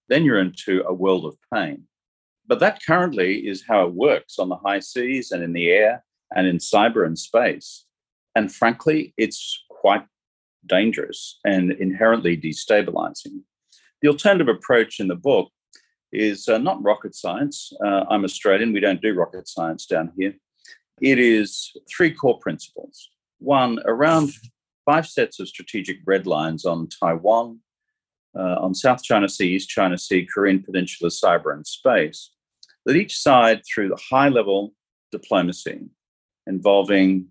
Then 0.10 0.24
you're 0.24 0.40
into 0.40 0.84
a 0.88 0.94
world 0.94 1.26
of 1.26 1.38
pain. 1.54 1.84
But 2.48 2.60
that 2.60 2.82
currently 2.86 3.48
is 3.48 3.64
how 3.68 3.86
it 3.86 3.94
works 3.94 4.38
on 4.38 4.50
the 4.50 4.58
high 4.58 4.80
seas 4.80 5.32
and 5.32 5.44
in 5.44 5.54
the 5.54 5.70
air 5.70 6.04
and 6.36 6.46
in 6.48 6.58
cyber 6.58 7.06
and 7.06 7.18
space. 7.18 7.86
And 8.36 8.54
frankly, 8.54 9.14
it's 9.18 9.64
quite 9.70 10.06
dangerous 10.66 11.40
and 11.46 11.72
inherently 11.72 12.38
destabilizing. 12.38 13.42
The 14.02 14.10
alternative 14.10 14.48
approach 14.48 15.00
in 15.00 15.08
the 15.08 15.16
book 15.16 15.50
is 16.16 16.48
uh, 16.48 16.58
not 16.58 16.84
rocket 16.84 17.16
science. 17.16 17.72
Uh, 17.84 18.06
I'm 18.10 18.24
Australian, 18.24 18.74
we 18.74 18.80
don't 18.80 19.02
do 19.02 19.14
rocket 19.14 19.48
science 19.48 19.86
down 19.86 20.12
here. 20.18 20.34
It 21.02 21.20
is 21.20 21.76
three 21.90 22.14
core 22.14 22.40
principles 22.40 23.10
one 23.40 23.80
around 23.86 24.32
five 24.86 25.08
sets 25.08 25.40
of 25.40 25.48
strategic 25.48 25.98
red 26.06 26.26
lines 26.26 26.66
on 26.66 26.88
Taiwan, 26.88 27.60
uh, 28.38 28.56
on 28.60 28.74
South 28.74 29.04
China 29.04 29.28
Sea, 29.28 29.56
East 29.56 29.70
China 29.70 29.98
Sea, 29.98 30.28
Korean 30.32 30.64
Peninsula, 30.64 31.10
cyber, 31.10 31.54
and 31.54 31.66
space, 31.66 32.32
that 32.86 32.96
each 32.96 33.18
side, 33.18 33.62
through 33.66 33.90
the 33.90 34.02
high 34.10 34.30
level 34.30 34.74
diplomacy 35.12 35.82
involving 36.48 37.28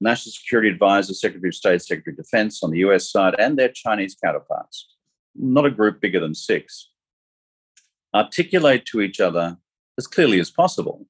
National 0.00 0.32
Security 0.32 0.68
Advisor, 0.68 1.14
Secretary 1.14 1.48
of 1.48 1.54
State, 1.54 1.82
Secretary 1.82 2.14
of 2.14 2.24
Defense 2.24 2.62
on 2.62 2.70
the 2.70 2.78
US 2.78 3.10
side, 3.10 3.34
and 3.38 3.58
their 3.58 3.70
Chinese 3.70 4.16
counterparts, 4.22 4.88
not 5.34 5.66
a 5.66 5.70
group 5.70 6.00
bigger 6.00 6.20
than 6.20 6.34
six, 6.34 6.90
articulate 8.14 8.84
to 8.86 9.00
each 9.00 9.20
other 9.20 9.56
as 9.98 10.06
clearly 10.06 10.40
as 10.40 10.50
possible 10.50 11.06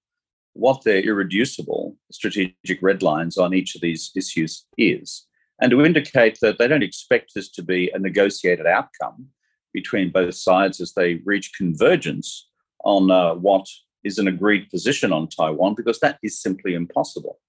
what 0.54 0.84
their 0.84 1.00
irreducible 1.00 1.96
strategic 2.12 2.80
red 2.80 3.02
lines 3.02 3.36
on 3.36 3.52
each 3.52 3.74
of 3.74 3.80
these 3.80 4.12
issues 4.16 4.66
is, 4.78 5.26
and 5.60 5.70
to 5.70 5.84
indicate 5.84 6.38
that 6.40 6.58
they 6.58 6.68
don't 6.68 6.82
expect 6.82 7.32
this 7.34 7.50
to 7.50 7.62
be 7.62 7.90
a 7.92 7.98
negotiated 7.98 8.66
outcome 8.66 9.26
between 9.72 10.12
both 10.12 10.34
sides 10.34 10.80
as 10.80 10.92
they 10.94 11.14
reach 11.24 11.52
convergence 11.56 12.48
on 12.84 13.10
uh, 13.10 13.34
what 13.34 13.66
is 14.04 14.18
an 14.18 14.28
agreed 14.28 14.70
position 14.70 15.12
on 15.12 15.28
Taiwan, 15.28 15.74
because 15.74 15.98
that 16.00 16.18
is 16.22 16.40
simply 16.40 16.74
impossible. 16.74 17.40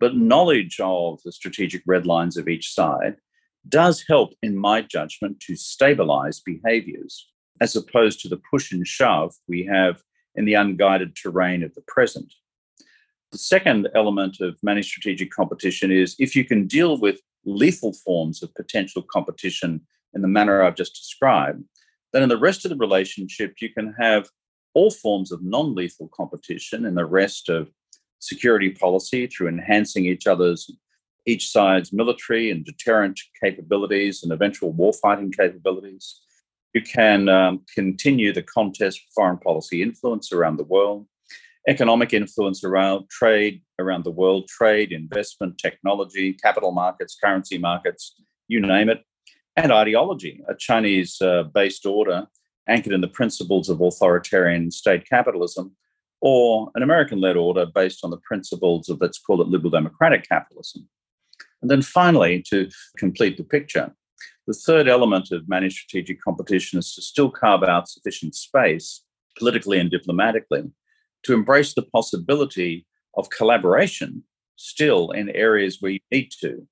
But 0.00 0.16
knowledge 0.16 0.78
of 0.80 1.20
the 1.24 1.32
strategic 1.32 1.82
red 1.86 2.06
lines 2.06 2.36
of 2.36 2.48
each 2.48 2.72
side 2.72 3.16
does 3.68 4.04
help, 4.08 4.32
in 4.42 4.56
my 4.56 4.80
judgment, 4.80 5.40
to 5.40 5.56
stabilize 5.56 6.40
behaviors, 6.40 7.28
as 7.60 7.76
opposed 7.76 8.20
to 8.20 8.28
the 8.28 8.40
push 8.50 8.72
and 8.72 8.86
shove 8.86 9.34
we 9.48 9.64
have 9.64 10.02
in 10.34 10.44
the 10.44 10.54
unguided 10.54 11.16
terrain 11.16 11.62
of 11.62 11.74
the 11.74 11.82
present. 11.86 12.32
The 13.32 13.38
second 13.38 13.88
element 13.94 14.40
of 14.40 14.56
managed 14.62 14.88
strategic 14.88 15.30
competition 15.30 15.90
is 15.90 16.14
if 16.18 16.36
you 16.36 16.44
can 16.44 16.66
deal 16.66 16.98
with 16.98 17.20
lethal 17.44 17.92
forms 17.92 18.42
of 18.42 18.54
potential 18.54 19.02
competition 19.02 19.86
in 20.14 20.22
the 20.22 20.28
manner 20.28 20.62
I've 20.62 20.76
just 20.76 20.94
described, 20.94 21.64
then 22.12 22.22
in 22.22 22.28
the 22.28 22.38
rest 22.38 22.64
of 22.64 22.70
the 22.70 22.76
relationship, 22.76 23.56
you 23.60 23.70
can 23.70 23.94
have 23.98 24.28
all 24.74 24.90
forms 24.90 25.32
of 25.32 25.42
non 25.42 25.74
lethal 25.74 26.08
competition 26.14 26.84
in 26.84 26.94
the 26.94 27.04
rest 27.04 27.48
of 27.48 27.70
security 28.18 28.70
policy 28.70 29.26
through 29.26 29.48
enhancing 29.48 30.06
each 30.06 30.26
other's 30.26 30.70
each 31.26 31.50
side's 31.50 31.92
military 31.92 32.50
and 32.50 32.64
deterrent 32.64 33.20
capabilities 33.42 34.22
and 34.22 34.32
eventual 34.32 34.72
warfighting 34.72 35.36
capabilities. 35.36 36.20
You 36.76 36.82
can 36.82 37.30
um, 37.30 37.62
continue 37.74 38.34
the 38.34 38.42
contest 38.42 39.00
for 39.00 39.06
foreign 39.14 39.38
policy 39.38 39.80
influence 39.80 40.30
around 40.30 40.58
the 40.58 40.64
world 40.64 41.06
economic 41.66 42.12
influence 42.12 42.62
around 42.62 43.08
trade 43.08 43.62
around 43.78 44.04
the 44.04 44.10
world, 44.10 44.46
trade, 44.46 44.92
investment, 44.92 45.56
technology, 45.56 46.34
capital 46.34 46.72
markets, 46.72 47.16
currency 47.22 47.56
markets, 47.56 48.14
you 48.46 48.60
name 48.60 48.90
it, 48.90 49.00
and 49.56 49.72
ideology, 49.72 50.42
a 50.50 50.54
Chinese 50.54 51.18
uh, 51.22 51.44
based 51.54 51.86
order 51.86 52.26
anchored 52.68 52.92
in 52.92 53.00
the 53.00 53.08
principles 53.08 53.70
of 53.70 53.80
authoritarian 53.80 54.70
state 54.70 55.08
capitalism, 55.08 55.74
or 56.20 56.70
an 56.74 56.82
American 56.82 57.22
led 57.22 57.38
order 57.38 57.64
based 57.64 58.04
on 58.04 58.10
the 58.10 58.20
principles 58.28 58.90
of, 58.90 58.98
let's 59.00 59.18
call 59.18 59.40
it, 59.40 59.48
liberal 59.48 59.70
democratic 59.70 60.28
capitalism. 60.28 60.86
And 61.62 61.70
then 61.70 61.80
finally, 61.80 62.44
to 62.50 62.68
complete 62.98 63.38
the 63.38 63.44
picture, 63.44 63.94
the 64.46 64.54
third 64.54 64.88
element 64.88 65.32
of 65.32 65.48
managed 65.48 65.78
strategic 65.78 66.20
competition 66.22 66.78
is 66.78 66.94
to 66.94 67.02
still 67.02 67.30
carve 67.30 67.64
out 67.64 67.88
sufficient 67.88 68.34
space 68.34 69.02
politically 69.38 69.78
and 69.78 69.90
diplomatically 69.90 70.70
to 71.24 71.34
embrace 71.34 71.74
the 71.74 71.82
possibility 71.82 72.86
of 73.16 73.30
collaboration 73.30 74.22
still 74.56 75.10
in 75.10 75.28
areas 75.30 75.78
where 75.80 75.92
you 75.92 76.00
need 76.10 76.30
to. 76.40 76.66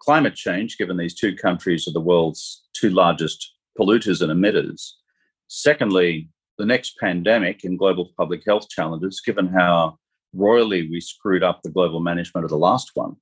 Climate 0.00 0.34
change, 0.34 0.78
given 0.78 0.96
these 0.96 1.14
two 1.14 1.34
countries 1.34 1.88
are 1.88 1.92
the 1.92 2.00
world's 2.00 2.64
two 2.74 2.90
largest 2.90 3.54
polluters 3.78 4.22
and 4.22 4.32
emitters. 4.32 4.92
Secondly, 5.48 6.28
the 6.58 6.66
next 6.66 6.96
pandemic 6.98 7.64
and 7.64 7.78
global 7.78 8.10
public 8.16 8.42
health 8.46 8.68
challenges, 8.68 9.20
given 9.20 9.48
how 9.48 9.98
royally 10.32 10.88
we 10.88 11.00
screwed 11.00 11.42
up 11.42 11.62
the 11.62 11.70
global 11.70 12.00
management 12.00 12.44
of 12.44 12.50
the 12.50 12.58
last 12.58 12.92
one, 12.94 13.16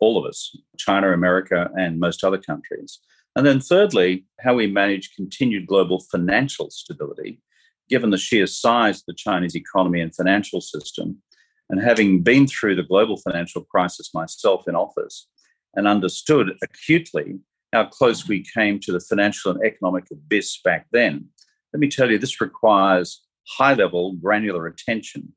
all 0.00 0.18
of 0.18 0.28
us, 0.28 0.56
China, 0.76 1.12
America, 1.12 1.70
and 1.78 2.00
most 2.00 2.24
other 2.24 2.38
countries. 2.38 3.00
And 3.36 3.44
then 3.46 3.60
thirdly, 3.60 4.26
how 4.40 4.54
we 4.54 4.66
manage 4.66 5.14
continued 5.14 5.66
global 5.66 6.00
financial 6.10 6.70
stability 6.70 7.40
given 7.88 8.10
the 8.10 8.18
sheer 8.18 8.46
size 8.46 8.98
of 8.98 9.04
the 9.06 9.14
Chinese 9.14 9.54
economy 9.54 10.00
and 10.00 10.14
financial 10.14 10.60
system, 10.60 11.22
and 11.68 11.82
having 11.82 12.22
been 12.22 12.46
through 12.46 12.74
the 12.74 12.82
global 12.82 13.16
financial 13.16 13.62
crisis 13.62 14.14
myself 14.14 14.66
in 14.68 14.74
office 14.74 15.28
and 15.74 15.88
understood 15.88 16.52
acutely 16.62 17.38
how 17.72 17.84
close 17.84 18.28
we 18.28 18.44
came 18.54 18.78
to 18.78 18.92
the 18.92 19.00
financial 19.00 19.50
and 19.50 19.64
economic 19.64 20.04
abyss 20.12 20.60
back 20.62 20.86
then, 20.92 21.26
let 21.72 21.80
me 21.80 21.88
tell 21.88 22.10
you, 22.10 22.18
this 22.18 22.40
requires 22.40 23.22
high 23.48 23.74
level, 23.74 24.14
granular 24.14 24.66
attention 24.66 25.32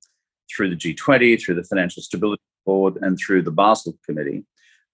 through 0.55 0.69
the 0.69 0.75
G20, 0.75 1.41
through 1.41 1.55
the 1.55 1.63
Financial 1.63 2.03
Stability 2.03 2.41
Board, 2.65 2.97
and 3.01 3.17
through 3.17 3.41
the 3.41 3.51
Basel 3.51 3.97
Committee. 4.05 4.45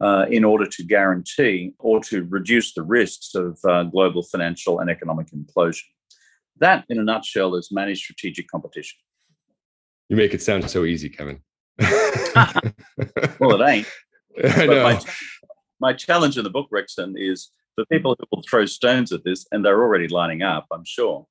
Uh, 0.01 0.25
in 0.29 0.43
order 0.43 0.65
to 0.65 0.83
guarantee 0.83 1.71
or 1.79 2.01
to 2.01 2.23
reduce 2.25 2.73
the 2.73 2.81
risks 2.83 3.35
of 3.35 3.57
uh, 3.63 3.83
global 3.83 4.21
financial 4.21 4.79
and 4.79 4.89
economic 4.89 5.27
implosion. 5.31 5.83
That, 6.59 6.83
in 6.89 6.99
a 6.99 7.03
nutshell, 7.03 7.55
is 7.55 7.71
managed 7.71 8.01
strategic 8.01 8.49
competition. 8.49 8.97
You 10.09 10.17
make 10.17 10.33
it 10.33 10.41
sound 10.41 10.69
so 10.69 10.83
easy, 10.83 11.07
Kevin. 11.07 11.41
well, 13.39 13.61
it 13.61 13.67
ain't. 13.69 13.87
I 14.43 14.65
know. 14.65 14.83
My, 14.83 15.01
my 15.79 15.93
challenge 15.93 16.37
in 16.37 16.43
the 16.43 16.49
book, 16.49 16.69
Rexon, 16.71 17.13
is 17.15 17.51
for 17.75 17.85
people 17.85 18.15
who 18.19 18.25
will 18.31 18.43
throw 18.49 18.65
stones 18.65 19.11
at 19.11 19.23
this, 19.23 19.45
and 19.51 19.63
they're 19.63 19.81
already 19.81 20.07
lining 20.07 20.41
up, 20.41 20.65
I'm 20.71 20.85
sure, 20.85 21.27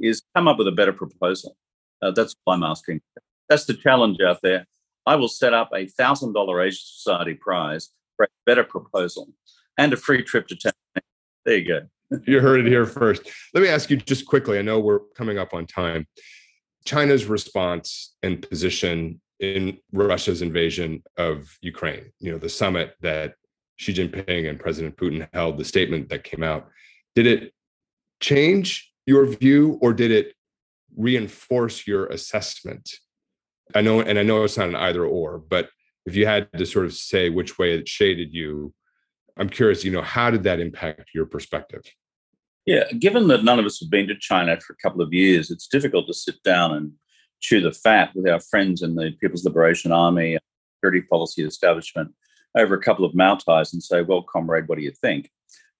is 0.00 0.22
come 0.34 0.48
up 0.48 0.58
with 0.58 0.68
a 0.68 0.72
better 0.72 0.92
proposal. 0.92 1.56
Uh, 2.02 2.10
that's 2.10 2.34
what 2.44 2.54
I'm 2.54 2.62
asking. 2.62 3.00
That's 3.48 3.66
the 3.66 3.74
challenge 3.74 4.18
out 4.26 4.40
there. 4.42 4.66
I 5.06 5.16
will 5.16 5.28
set 5.28 5.54
up 5.54 5.70
a 5.74 5.86
thousand 5.86 6.32
dollar 6.32 6.62
Asia 6.62 6.80
Society 6.80 7.34
prize 7.34 7.90
a 8.22 8.26
better 8.46 8.64
proposal 8.64 9.28
and 9.78 9.92
a 9.92 9.96
free 9.96 10.22
trip 10.22 10.46
to 10.48 10.56
Tanzania. 10.56 11.02
There 11.44 11.56
you 11.56 11.68
go. 11.68 11.80
you 12.26 12.40
heard 12.40 12.60
it 12.60 12.66
here 12.66 12.86
first. 12.86 13.22
Let 13.52 13.62
me 13.62 13.68
ask 13.68 13.90
you 13.90 13.96
just 13.96 14.26
quickly. 14.26 14.58
I 14.58 14.62
know 14.62 14.80
we're 14.80 15.00
coming 15.16 15.38
up 15.38 15.54
on 15.54 15.66
time. 15.66 16.06
China's 16.84 17.26
response 17.26 18.14
and 18.22 18.46
position 18.46 19.20
in 19.40 19.78
Russia's 19.92 20.42
invasion 20.42 21.02
of 21.16 21.58
Ukraine, 21.60 22.12
you 22.20 22.30
know, 22.30 22.38
the 22.38 22.48
summit 22.48 22.94
that 23.00 23.34
Xi 23.76 23.92
Jinping 23.92 24.48
and 24.48 24.60
President 24.60 24.96
Putin 24.96 25.28
held, 25.32 25.58
the 25.58 25.64
statement 25.64 26.08
that 26.10 26.24
came 26.24 26.42
out, 26.42 26.68
did 27.14 27.26
it 27.26 27.52
change 28.20 28.92
your 29.06 29.26
view 29.26 29.78
or 29.82 29.92
did 29.92 30.10
it 30.10 30.34
reinforce 30.96 31.86
your 31.86 32.06
assessment? 32.06 32.90
I 33.74 33.80
know, 33.80 34.00
and 34.00 34.18
I 34.18 34.22
know 34.22 34.44
it's 34.44 34.56
not 34.56 34.68
an 34.68 34.76
either 34.76 35.04
or, 35.04 35.38
but 35.38 35.68
if 36.06 36.16
you 36.16 36.26
had 36.26 36.52
to 36.52 36.66
sort 36.66 36.86
of 36.86 36.92
say 36.92 37.30
which 37.30 37.58
way 37.58 37.74
it 37.74 37.88
shaded 37.88 38.32
you, 38.32 38.74
I'm 39.36 39.48
curious, 39.48 39.84
you 39.84 39.90
know, 39.90 40.02
how 40.02 40.30
did 40.30 40.44
that 40.44 40.60
impact 40.60 41.10
your 41.14 41.26
perspective? 41.26 41.82
Yeah, 42.66 42.84
given 42.98 43.28
that 43.28 43.44
none 43.44 43.58
of 43.58 43.66
us 43.66 43.80
have 43.80 43.90
been 43.90 44.08
to 44.08 44.18
China 44.18 44.58
for 44.60 44.72
a 44.72 44.82
couple 44.82 45.02
of 45.02 45.12
years, 45.12 45.50
it's 45.50 45.66
difficult 45.66 46.06
to 46.06 46.14
sit 46.14 46.42
down 46.42 46.72
and 46.72 46.92
chew 47.40 47.60
the 47.60 47.72
fat 47.72 48.10
with 48.14 48.28
our 48.28 48.40
friends 48.40 48.80
in 48.82 48.94
the 48.94 49.12
People's 49.20 49.44
Liberation 49.44 49.92
Army, 49.92 50.38
security 50.76 51.06
policy 51.06 51.42
establishment 51.42 52.12
over 52.56 52.74
a 52.74 52.80
couple 52.80 53.04
of 53.04 53.12
moutais 53.12 53.72
and 53.72 53.82
say, 53.82 54.02
well, 54.02 54.22
comrade, 54.22 54.68
what 54.68 54.78
do 54.78 54.84
you 54.84 54.92
think? 54.92 55.30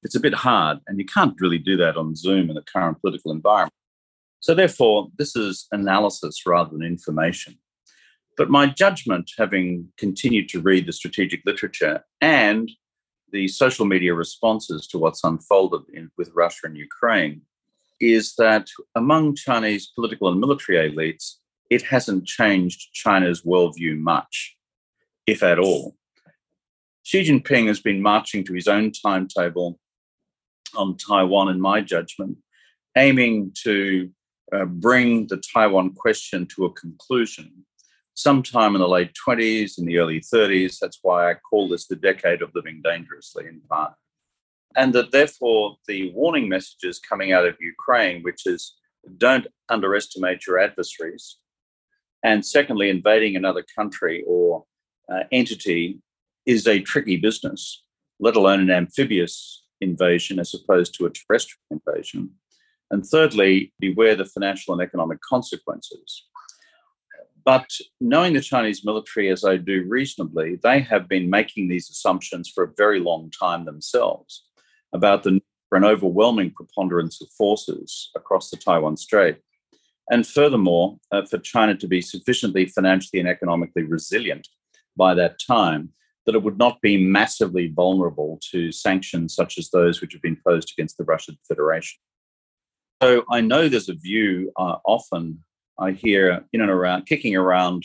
It's 0.02 0.14
a 0.14 0.20
bit 0.20 0.34
hard, 0.34 0.78
and 0.86 0.98
you 0.98 1.06
can't 1.06 1.40
really 1.40 1.58
do 1.58 1.76
that 1.78 1.96
on 1.96 2.14
Zoom 2.14 2.50
in 2.50 2.56
the 2.56 2.62
current 2.62 3.00
political 3.00 3.32
environment. 3.32 3.72
So, 4.40 4.54
therefore, 4.54 5.08
this 5.16 5.34
is 5.34 5.66
analysis 5.72 6.42
rather 6.44 6.70
than 6.70 6.82
information. 6.82 7.58
But 8.36 8.50
my 8.50 8.66
judgment, 8.66 9.30
having 9.38 9.88
continued 9.96 10.48
to 10.50 10.60
read 10.60 10.86
the 10.86 10.92
strategic 10.92 11.42
literature 11.46 12.04
and 12.20 12.70
the 13.30 13.48
social 13.48 13.84
media 13.84 14.14
responses 14.14 14.86
to 14.88 14.98
what's 14.98 15.24
unfolded 15.24 15.82
in, 15.92 16.10
with 16.16 16.30
Russia 16.34 16.66
and 16.66 16.76
Ukraine, 16.76 17.42
is 18.00 18.34
that 18.36 18.68
among 18.94 19.36
Chinese 19.36 19.86
political 19.94 20.28
and 20.28 20.40
military 20.40 20.90
elites, 20.90 21.34
it 21.70 21.82
hasn't 21.82 22.26
changed 22.26 22.92
China's 22.92 23.42
worldview 23.42 23.98
much, 23.98 24.56
if 25.26 25.42
at 25.42 25.58
all. 25.58 25.96
Xi 27.04 27.22
Jinping 27.22 27.68
has 27.68 27.80
been 27.80 28.02
marching 28.02 28.44
to 28.44 28.54
his 28.54 28.66
own 28.66 28.90
timetable 28.90 29.78
on 30.74 30.96
Taiwan, 30.96 31.48
in 31.48 31.60
my 31.60 31.80
judgment, 31.80 32.38
aiming 32.96 33.52
to 33.62 34.10
uh, 34.52 34.64
bring 34.64 35.26
the 35.28 35.36
Taiwan 35.36 35.92
question 35.94 36.46
to 36.46 36.64
a 36.64 36.72
conclusion 36.72 37.64
sometime 38.14 38.74
in 38.74 38.80
the 38.80 38.88
late 38.88 39.12
20s, 39.26 39.78
in 39.78 39.84
the 39.84 39.98
early 39.98 40.20
30s. 40.20 40.78
That's 40.78 40.98
why 41.02 41.30
I 41.30 41.34
call 41.34 41.68
this 41.68 41.86
the 41.86 41.96
decade 41.96 42.42
of 42.42 42.50
living 42.54 42.80
dangerously, 42.82 43.46
in 43.46 43.60
part. 43.68 43.92
And 44.76 44.92
that 44.94 45.12
therefore, 45.12 45.76
the 45.86 46.12
warning 46.12 46.48
messages 46.48 46.98
coming 46.98 47.32
out 47.32 47.46
of 47.46 47.56
Ukraine, 47.60 48.22
which 48.22 48.46
is 48.46 48.74
don't 49.18 49.46
underestimate 49.68 50.46
your 50.46 50.58
adversaries, 50.58 51.36
and 52.24 52.44
secondly, 52.44 52.88
invading 52.88 53.36
another 53.36 53.62
country 53.76 54.24
or 54.26 54.64
uh, 55.12 55.24
entity 55.30 56.00
is 56.46 56.66
a 56.66 56.80
tricky 56.80 57.18
business, 57.18 57.84
let 58.18 58.34
alone 58.34 58.60
an 58.60 58.70
amphibious 58.70 59.64
invasion 59.82 60.38
as 60.38 60.54
opposed 60.54 60.94
to 60.94 61.04
a 61.04 61.10
terrestrial 61.10 61.60
invasion. 61.70 62.30
And 62.90 63.04
thirdly, 63.04 63.74
beware 63.78 64.16
the 64.16 64.24
financial 64.24 64.72
and 64.72 64.82
economic 64.82 65.20
consequences. 65.20 66.24
But 67.44 67.68
knowing 68.00 68.32
the 68.32 68.40
Chinese 68.40 68.84
military 68.84 69.30
as 69.30 69.44
I 69.44 69.56
do 69.56 69.84
reasonably, 69.86 70.58
they 70.62 70.80
have 70.80 71.08
been 71.08 71.28
making 71.28 71.68
these 71.68 71.90
assumptions 71.90 72.48
for 72.48 72.64
a 72.64 72.72
very 72.76 73.00
long 73.00 73.30
time 73.30 73.64
themselves 73.64 74.46
about 74.92 75.22
the 75.24 75.40
for 75.68 75.78
an 75.78 75.84
overwhelming 75.84 76.52
preponderance 76.52 77.20
of 77.20 77.28
forces 77.36 78.10
across 78.14 78.48
the 78.48 78.56
Taiwan 78.56 78.96
Strait. 78.96 79.38
And 80.08 80.26
furthermore, 80.26 80.98
uh, 81.10 81.24
for 81.24 81.38
China 81.38 81.74
to 81.76 81.88
be 81.88 82.00
sufficiently 82.00 82.66
financially 82.66 83.18
and 83.18 83.28
economically 83.28 83.82
resilient 83.82 84.46
by 84.96 85.14
that 85.14 85.40
time 85.44 85.90
that 86.26 86.34
it 86.34 86.42
would 86.42 86.58
not 86.58 86.80
be 86.80 87.04
massively 87.04 87.72
vulnerable 87.74 88.38
to 88.52 88.70
sanctions 88.70 89.34
such 89.34 89.58
as 89.58 89.70
those 89.70 90.00
which 90.00 90.12
have 90.12 90.22
been 90.22 90.40
posed 90.46 90.72
against 90.76 90.96
the 90.96 91.04
Russian 91.04 91.36
Federation. 91.48 91.98
So 93.02 93.24
I 93.30 93.40
know 93.40 93.68
there's 93.68 93.88
a 93.88 93.94
view 93.94 94.52
uh, 94.56 94.76
often 94.86 95.42
I 95.78 95.92
hear 95.92 96.44
in 96.52 96.60
and 96.60 96.70
around, 96.70 97.06
kicking 97.06 97.36
around 97.36 97.84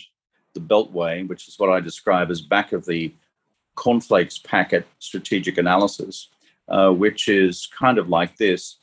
the 0.54 0.60
Beltway, 0.60 1.26
which 1.28 1.48
is 1.48 1.58
what 1.58 1.70
I 1.70 1.80
describe 1.80 2.30
as 2.30 2.40
back 2.40 2.72
of 2.72 2.86
the 2.86 3.14
cornflakes 3.74 4.38
packet 4.38 4.86
strategic 4.98 5.58
analysis, 5.58 6.28
uh, 6.68 6.90
which 6.90 7.28
is 7.28 7.66
kind 7.66 7.98
of 7.98 8.08
like 8.08 8.36
this. 8.36 8.78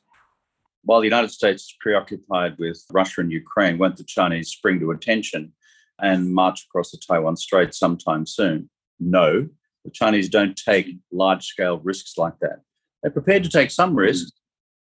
While 0.83 0.99
the 1.01 1.07
United 1.07 1.31
States 1.31 1.63
is 1.63 1.75
preoccupied 1.79 2.57
with 2.57 2.83
Russia 2.91 3.21
and 3.21 3.31
Ukraine, 3.31 3.77
won't 3.77 3.97
the 3.97 4.03
Chinese 4.03 4.49
spring 4.49 4.79
to 4.79 4.91
attention 4.91 5.53
and 5.99 6.33
march 6.33 6.65
across 6.65 6.91
the 6.91 6.97
Taiwan 6.97 7.35
Strait 7.35 7.73
sometime 7.73 8.25
soon? 8.25 8.69
No, 8.99 9.47
the 9.83 9.91
Chinese 9.91 10.29
don't 10.29 10.55
take 10.55 10.97
large 11.11 11.45
scale 11.45 11.79
risks 11.79 12.17
like 12.17 12.39
that. 12.39 12.61
They're 13.01 13.11
prepared 13.11 13.43
to 13.43 13.49
take 13.49 13.71
some 13.71 13.95
risks, 13.95 14.31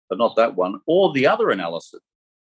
but 0.09 0.19
not 0.19 0.37
that 0.37 0.57
one. 0.57 0.81
Or 0.87 1.13
the 1.13 1.27
other 1.27 1.51
analysis, 1.51 2.01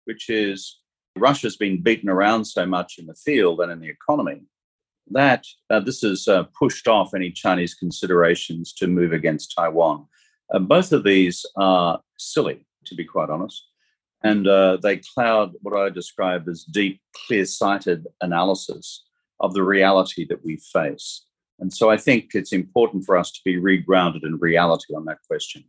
which 0.06 0.30
is 0.30 0.80
Russia's 1.18 1.58
been 1.58 1.82
beaten 1.82 2.10
around 2.10 2.46
so 2.46 2.66
much 2.66 2.98
in 2.98 3.06
the 3.06 3.16
field 3.16 3.62
and 3.62 3.72
in 3.72 3.80
the 3.80 3.90
economy 3.90 4.44
that 5.12 5.46
uh, 5.70 5.80
this 5.80 6.02
has 6.02 6.28
uh, 6.28 6.44
pushed 6.58 6.88
off 6.88 7.14
any 7.14 7.30
Chinese 7.32 7.74
considerations 7.74 8.74
to 8.74 8.88
move 8.88 9.14
against 9.14 9.54
Taiwan. 9.56 10.06
Uh, 10.54 10.60
both 10.60 10.92
of 10.92 11.04
these 11.04 11.46
are 11.58 12.00
silly, 12.18 12.66
to 12.86 12.96
be 12.96 13.04
quite 13.04 13.30
honest, 13.30 13.68
and 14.24 14.48
uh, 14.48 14.78
they 14.82 14.98
cloud 14.98 15.52
what 15.62 15.78
I 15.78 15.90
describe 15.90 16.48
as 16.48 16.64
deep, 16.64 17.02
clear 17.28 17.46
sighted 17.46 18.08
analysis 18.22 19.06
of 19.40 19.54
the 19.54 19.64
reality 19.64 20.26
that 20.30 20.44
we 20.44 20.58
face. 20.58 21.26
And 21.60 21.72
so 21.74 21.90
I 21.90 21.98
think 21.98 22.32
it's 22.34 22.54
important 22.54 23.06
for 23.06 23.18
us 23.18 23.32
to 23.32 23.40
be 23.44 23.58
regrounded 23.58 24.24
in 24.24 24.38
reality 24.38 24.96
on 24.96 25.06
that 25.06 25.20
question. 25.28 25.66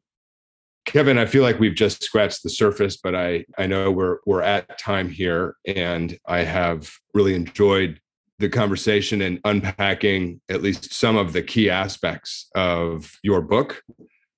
Kevin, 0.95 1.19
I 1.19 1.27
feel 1.27 1.43
like 1.43 1.59
we've 1.59 1.75
just 1.75 2.05
scratched 2.05 2.45
the 2.45 2.51
surface, 2.51 2.97
but 2.97 3.17
I 3.17 3.47
I 3.59 3.67
know 3.67 3.91
we're 3.91 4.19
we're 4.27 4.43
at 4.43 4.79
time 4.79 5.09
here, 5.09 5.57
and 5.67 6.17
I 6.25 6.45
have 6.45 6.89
really 7.13 7.35
enjoyed 7.35 8.01
the 8.39 8.49
conversation 8.49 9.21
and 9.21 9.41
unpacking 9.45 10.41
at 10.49 10.63
least 10.63 10.95
some 10.95 11.17
of 11.17 11.33
the 11.33 11.43
key 11.43 11.69
aspects 11.69 12.49
of 12.55 13.19
your 13.25 13.41
book, 13.41 13.83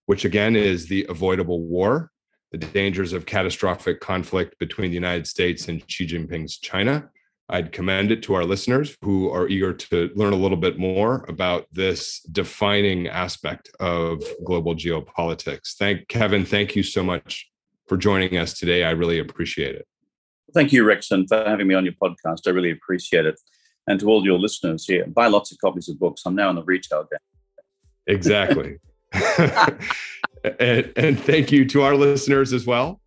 which 0.07 0.25
again 0.25 0.57
is 0.57 0.89
the 0.89 1.05
avoidable 1.11 1.61
war, 1.61 2.11
the 2.53 2.59
dangers 2.59 3.13
of 3.13 3.27
catastrophic 3.27 4.01
conflict 4.01 4.59
between 4.59 4.89
the 4.89 4.95
United 4.95 5.27
States 5.27 5.69
and 5.69 5.85
Xi 5.91 6.07
Jinping's 6.07 6.57
China. 6.57 7.11
I'd 7.49 7.71
commend 7.71 8.11
it 8.11 8.23
to 8.25 8.35
our 8.35 8.45
listeners 8.45 8.97
who 9.03 9.31
are 9.31 9.47
eager 9.47 9.73
to 9.73 10.11
learn 10.17 10.33
a 10.33 10.37
little 10.37 10.57
bit 10.57 10.79
more 10.79 11.25
about 11.29 11.67
this 11.71 12.21
defining 12.33 13.07
aspect 13.07 13.71
of 13.79 14.23
global 14.45 14.75
geopolitics. 14.75 15.77
Thank 15.79 16.09
Kevin, 16.09 16.45
thank 16.45 16.75
you 16.75 16.83
so 16.83 17.05
much 17.05 17.49
for 17.87 17.97
joining 17.97 18.37
us 18.37 18.59
today. 18.59 18.83
I 18.83 18.91
really 18.91 19.21
appreciate 19.21 19.77
it. 19.77 19.87
Thank 20.55 20.73
you, 20.73 20.85
Rexon, 20.85 21.29
for 21.29 21.45
having 21.49 21.69
me 21.69 21.75
on 21.75 21.85
your 21.85 21.95
podcast. 21.95 22.47
I 22.47 22.51
really 22.51 22.73
appreciate 22.73 23.27
it. 23.27 23.41
And 23.87 24.01
to 24.01 24.09
all 24.09 24.25
your 24.25 24.39
listeners 24.39 24.85
here, 24.85 25.07
buy 25.07 25.29
lots 25.29 25.53
of 25.53 25.59
copies 25.59 25.89
of 25.89 26.01
books. 26.01 26.23
I'm 26.27 26.35
now 26.35 26.51
in 26.51 26.57
the 26.57 26.65
retail 26.65 27.07
game. 27.09 27.21
Exactly. 28.09 28.79
and, 30.59 30.93
and 30.97 31.21
thank 31.21 31.53
you 31.53 31.65
to 31.67 31.83
our 31.83 31.95
listeners 31.95 32.53
as 32.53 32.67
well. 32.67 33.01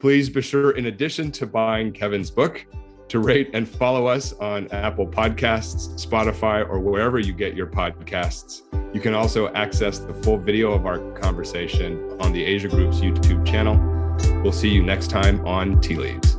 Please 0.00 0.28
be 0.28 0.42
sure, 0.42 0.72
in 0.72 0.86
addition 0.86 1.30
to 1.32 1.46
buying 1.46 1.92
Kevin's 1.92 2.30
book, 2.30 2.66
to 3.08 3.18
rate 3.18 3.50
and 3.52 3.68
follow 3.68 4.06
us 4.06 4.32
on 4.34 4.68
Apple 4.68 5.06
Podcasts, 5.06 6.04
Spotify, 6.04 6.68
or 6.68 6.80
wherever 6.80 7.18
you 7.18 7.32
get 7.32 7.54
your 7.54 7.66
podcasts. 7.66 8.62
You 8.94 9.00
can 9.00 9.14
also 9.14 9.52
access 9.54 9.98
the 9.98 10.14
full 10.14 10.38
video 10.38 10.72
of 10.72 10.86
our 10.86 10.98
conversation 11.12 12.16
on 12.20 12.32
the 12.32 12.44
Asia 12.44 12.68
Group's 12.68 12.98
YouTube 12.98 13.46
channel. 13.46 13.76
We'll 14.42 14.52
see 14.52 14.70
you 14.70 14.82
next 14.82 15.08
time 15.08 15.46
on 15.46 15.80
Tea 15.80 15.96
Leaves. 15.96 16.35